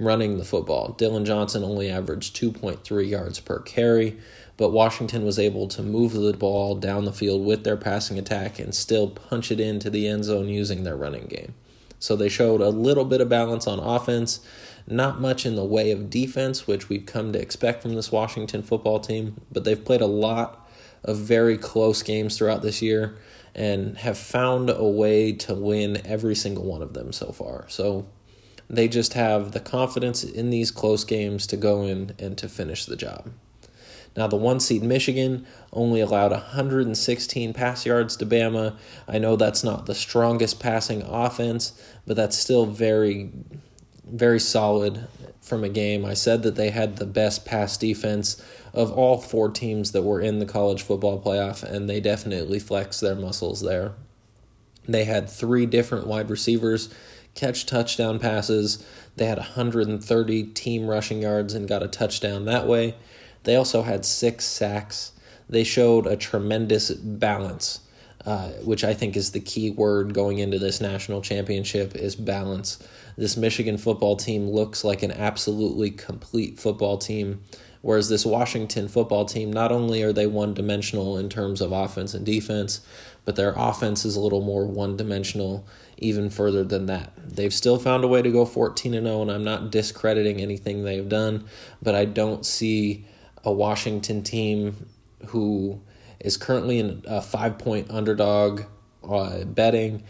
running 0.01 0.39
the 0.39 0.45
football. 0.45 0.93
Dillon 0.93 1.25
Johnson 1.25 1.63
only 1.63 1.91
averaged 1.91 2.35
2.3 2.35 3.09
yards 3.09 3.39
per 3.39 3.61
carry, 3.61 4.19
but 4.57 4.71
Washington 4.71 5.25
was 5.25 5.39
able 5.39 5.69
to 5.69 5.83
move 5.83 6.13
the 6.13 6.33
ball 6.33 6.75
down 6.75 7.05
the 7.05 7.13
field 7.13 7.45
with 7.45 7.65
their 7.65 7.77
passing 7.77 8.19
attack 8.19 8.59
and 8.59 8.75
still 8.75 9.09
punch 9.09 9.53
it 9.53 9.61
into 9.61 9.91
the 9.91 10.09
end 10.09 10.25
zone 10.25 10.49
using 10.49 10.83
their 10.83 10.97
running 10.97 11.27
game. 11.27 11.55
So 11.99 12.17
they 12.17 12.31
showed 12.31 12.63
a 12.63 12.71
little 12.71 13.05
bit 13.05 13.21
of 13.21 13.29
balance 13.29 13.67
on 13.67 13.79
offense, 13.79 14.41
not 14.87 15.21
much 15.21 15.45
in 15.45 15.55
the 15.55 15.65
way 15.65 15.91
of 15.91 16.09
defense, 16.09 16.67
which 16.67 16.89
we've 16.89 17.05
come 17.05 17.33
to 17.35 17.41
expect 17.41 17.83
from 17.83 17.95
this 17.95 18.11
Washington 18.11 18.63
football 18.63 19.01
team, 19.01 19.41
but 19.53 19.65
they've 19.65 19.85
played 19.85 20.01
a 20.01 20.07
lot 20.07 20.69
of 21.05 21.19
very 21.19 21.59
close 21.59 22.03
games 22.03 22.37
throughout 22.37 22.63
this 22.63 22.81
year 22.81 23.17
and 23.55 23.99
have 23.99 24.17
found 24.17 24.71
a 24.71 24.85
way 24.85 25.33
to 25.33 25.55
win 25.55 26.01
every 26.07 26.35
single 26.35 26.65
one 26.65 26.83
of 26.83 26.95
them 26.95 27.13
so 27.13 27.33
far. 27.33 27.67
So 27.69 28.07
they 28.71 28.87
just 28.87 29.15
have 29.15 29.51
the 29.51 29.61
confidence 29.61 30.23
in 30.23 30.51
these 30.51 30.71
close 30.71 31.03
games 31.03 31.45
to 31.49 31.57
go 31.57 31.83
in 31.83 32.15
and 32.21 32.39
to 32.39 32.49
finish 32.49 32.87
the 32.87 32.97
job. 32.97 33.31
Now, 34.17 34.29
the 34.29 34.37
one 34.37 34.61
seed 34.61 34.83
Michigan 34.83 35.45
only 35.73 36.01
allowed 36.01 36.31
116 36.31 37.53
pass 37.53 37.85
yards 37.85 38.17
to 38.17 38.27
Bama. 38.27 38.77
I 39.09 39.19
know 39.19 39.35
that's 39.35 39.65
not 39.65 39.87
the 39.87 39.95
strongest 39.95 40.61
passing 40.61 41.03
offense, 41.03 41.81
but 42.07 42.17
that's 42.17 42.39
still 42.39 42.67
very, 42.67 43.31
very 44.05 44.41
solid 44.41 45.07
from 45.41 45.65
a 45.65 45.69
game. 45.69 46.05
I 46.05 46.15
said 46.15 46.45
that 46.45 46.55
they 46.55 46.71
had 46.71 46.97
the 46.97 47.07
best 47.07 47.45
pass 47.45 47.77
defense 47.77 48.43
of 48.73 48.93
all 48.93 49.19
four 49.19 49.51
teams 49.51 49.93
that 49.93 50.03
were 50.03 50.21
in 50.21 50.39
the 50.39 50.47
college 50.47 50.83
football 50.83 51.21
playoff, 51.21 51.63
and 51.65 51.91
they 51.91 52.01
definitely 52.01 52.61
flexed 52.61 53.01
their 53.01 53.17
muscles 53.17 53.63
there. 53.63 53.93
They 54.89 55.05
had 55.05 55.29
three 55.29 55.67
different 55.67 56.07
wide 56.07 56.31
receivers 56.31 56.89
catch 57.35 57.67
touchdown 57.67 58.19
passes. 58.19 58.85
They 59.17 59.27
had 59.27 59.39
130 59.39 60.43
team 60.45 60.87
rushing 60.87 61.23
yards 61.23 61.55
and 61.55 61.69
got 61.69 61.83
a 61.83 61.89
touchdown 61.89 62.45
that 62.47 62.67
way. 62.67 62.95
They 63.45 63.57
also 63.57 63.83
had 63.83 64.05
six 64.05 64.45
sacks. 64.45 65.13
They 65.49 65.65
showed 65.65 66.07
a 66.07 66.17
tremendous 66.17 66.91
balance, 66.91 67.81
uh, 68.25 68.51
which 68.65 68.85
I 68.85 68.95
think 68.95 69.17
is 69.17 69.33
the 69.33 69.41
key 69.41 69.71
word 69.71 70.15
going 70.15 70.39
into 70.39 70.59
this 70.59 70.81
national 70.81 71.23
championship 71.23 71.97
is 71.97 72.15
balance. 72.15 72.87
This 73.17 73.37
Michigan 73.37 73.77
football 73.77 74.17
team 74.17 74.49
looks 74.49 74.85
like 74.85 75.03
an 75.03 75.11
absolutely 75.11 75.91
complete 75.91 76.59
football 76.59 76.99
team, 76.99 77.43
whereas 77.83 78.09
this 78.09 78.25
Washington 78.25 78.89
football 78.89 79.25
team, 79.25 79.53
not 79.53 79.73
only 79.73 80.03
are 80.03 80.13
they 80.13 80.27
one 80.27 80.55
dimensional 80.55 81.19
in 81.19 81.29
terms 81.29 81.61
of 81.61 81.73
offense 81.73 82.15
and 82.15 82.25
defense, 82.25 82.81
but 83.25 83.37
their 83.37 83.55
offense 83.57 84.05
is 84.05 84.17
a 84.17 84.21
little 84.21 84.41
more 84.41 84.67
one 84.67 84.97
dimensional 84.97 85.67
even 86.01 86.31
further 86.31 86.65
than 86.65 86.87
that. 86.87 87.13
They've 87.17 87.53
still 87.53 87.79
found 87.79 88.05
a 88.05 88.09
way 88.09 88.23
to 88.23 88.31
go 88.31 88.45
14 88.45 88.95
and 88.95 89.07
0 89.07 89.23
and 89.23 89.31
I'm 89.31 89.45
not 89.45 89.71
discrediting 89.71 90.41
anything 90.41 90.83
they've 90.83 91.09
done, 91.09 91.47
but 91.81 91.95
I 91.95 92.05
don't 92.05 92.45
see 92.45 93.07
a 93.45 93.53
Washington 93.53 94.23
team 94.23 94.89
who 95.29 95.81
is 96.19 96.37
currently 96.37 96.79
in 96.79 97.03
a 97.07 97.23
five 97.23 97.59
point 97.59 97.91
underdog 97.91 98.63
uh, 99.09 99.45
betting. 99.45 100.03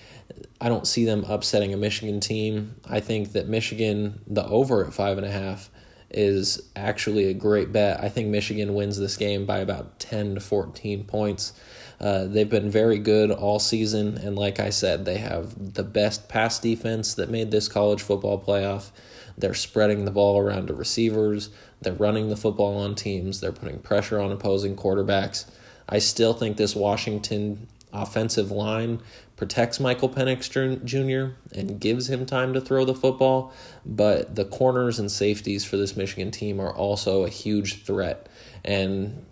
I 0.61 0.68
don't 0.68 0.87
see 0.87 1.05
them 1.05 1.24
upsetting 1.26 1.72
a 1.72 1.76
Michigan 1.76 2.20
team. 2.20 2.76
I 2.88 3.00
think 3.00 3.33
that 3.33 3.48
Michigan, 3.48 4.20
the 4.26 4.44
over 4.46 4.85
at 4.85 4.92
five 4.92 5.16
and 5.16 5.26
a 5.26 5.31
half, 5.31 5.70
is 6.11 6.70
actually 6.74 7.26
a 7.26 7.35
great 7.35 7.72
bet. 7.72 8.03
I 8.03 8.09
think 8.09 8.29
Michigan 8.29 8.74
wins 8.74 8.98
this 8.98 9.16
game 9.16 9.46
by 9.46 9.59
about 9.59 9.98
10 10.00 10.35
to 10.35 10.40
14 10.40 11.05
points. 11.05 11.53
Uh, 12.00 12.24
they've 12.24 12.48
been 12.48 12.70
very 12.70 12.98
good 12.98 13.30
all 13.30 13.58
season, 13.58 14.16
and 14.18 14.34
like 14.36 14.58
I 14.58 14.70
said, 14.70 15.04
they 15.04 15.18
have 15.18 15.74
the 15.74 15.84
best 15.84 16.28
pass 16.28 16.58
defense 16.58 17.14
that 17.14 17.28
made 17.28 17.50
this 17.50 17.68
college 17.68 18.00
football 18.00 18.42
playoff. 18.42 18.90
They're 19.36 19.54
spreading 19.54 20.06
the 20.06 20.10
ball 20.10 20.38
around 20.38 20.68
to 20.68 20.74
receivers. 20.74 21.50
They're 21.82 21.92
running 21.92 22.30
the 22.30 22.36
football 22.36 22.78
on 22.78 22.94
teams. 22.94 23.40
They're 23.40 23.52
putting 23.52 23.80
pressure 23.80 24.18
on 24.18 24.32
opposing 24.32 24.76
quarterbacks. 24.76 25.44
I 25.88 25.98
still 25.98 26.32
think 26.32 26.56
this 26.56 26.74
Washington 26.74 27.68
offensive 27.92 28.50
line 28.50 29.00
protects 29.36 29.80
Michael 29.80 30.08
Penix 30.08 30.48
Jr. 30.84 31.34
and 31.58 31.80
gives 31.80 32.08
him 32.08 32.26
time 32.26 32.52
to 32.52 32.60
throw 32.60 32.84
the 32.84 32.94
football, 32.94 33.52
but 33.84 34.36
the 34.36 34.44
corners 34.44 34.98
and 34.98 35.10
safeties 35.10 35.64
for 35.64 35.76
this 35.76 35.96
Michigan 35.96 36.30
team 36.30 36.60
are 36.60 36.72
also 36.72 37.24
a 37.24 37.28
huge 37.28 37.82
threat 37.82 38.28
and 38.64 39.24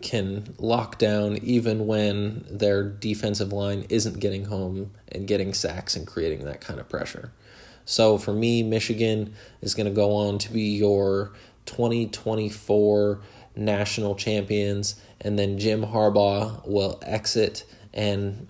can 0.00 0.54
lock 0.58 0.98
down 0.98 1.36
even 1.38 1.86
when 1.86 2.44
their 2.50 2.84
defensive 2.84 3.52
line 3.52 3.86
isn't 3.88 4.20
getting 4.20 4.46
home 4.46 4.92
and 5.10 5.26
getting 5.26 5.52
sacks 5.52 5.96
and 5.96 6.06
creating 6.06 6.44
that 6.44 6.60
kind 6.60 6.80
of 6.80 6.88
pressure. 6.88 7.32
So 7.84 8.16
for 8.18 8.32
me, 8.32 8.62
Michigan 8.62 9.34
is 9.60 9.74
going 9.74 9.86
to 9.86 9.92
go 9.92 10.14
on 10.14 10.38
to 10.38 10.52
be 10.52 10.76
your 10.76 11.32
2024 11.66 13.20
national 13.56 14.14
champions, 14.14 14.96
and 15.20 15.38
then 15.38 15.58
Jim 15.58 15.84
Harbaugh 15.84 16.66
will 16.66 16.98
exit 17.02 17.64
and 17.92 18.48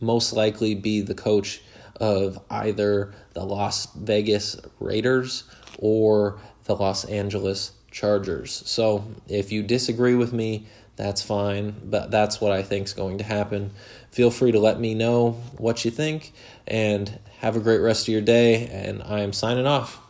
most 0.00 0.32
likely 0.32 0.74
be 0.74 1.00
the 1.00 1.14
coach 1.14 1.62
of 1.96 2.38
either 2.50 3.14
the 3.34 3.44
Las 3.44 3.86
Vegas 3.94 4.60
Raiders 4.80 5.44
or 5.78 6.38
the 6.64 6.74
Los 6.74 7.04
Angeles 7.04 7.72
Chargers. 7.94 8.64
So 8.66 9.04
if 9.28 9.52
you 9.52 9.62
disagree 9.62 10.16
with 10.16 10.32
me, 10.32 10.66
that's 10.96 11.22
fine, 11.22 11.74
but 11.84 12.10
that's 12.10 12.40
what 12.40 12.50
I 12.50 12.62
think 12.62 12.86
is 12.88 12.92
going 12.92 13.18
to 13.18 13.24
happen. 13.24 13.70
Feel 14.10 14.32
free 14.32 14.50
to 14.50 14.58
let 14.58 14.80
me 14.80 14.94
know 14.94 15.32
what 15.58 15.84
you 15.84 15.92
think 15.92 16.32
and 16.66 17.20
have 17.38 17.56
a 17.56 17.60
great 17.60 17.78
rest 17.78 18.08
of 18.08 18.12
your 18.12 18.20
day. 18.20 18.66
And 18.66 19.00
I 19.04 19.20
am 19.20 19.32
signing 19.32 19.66
off. 19.66 20.03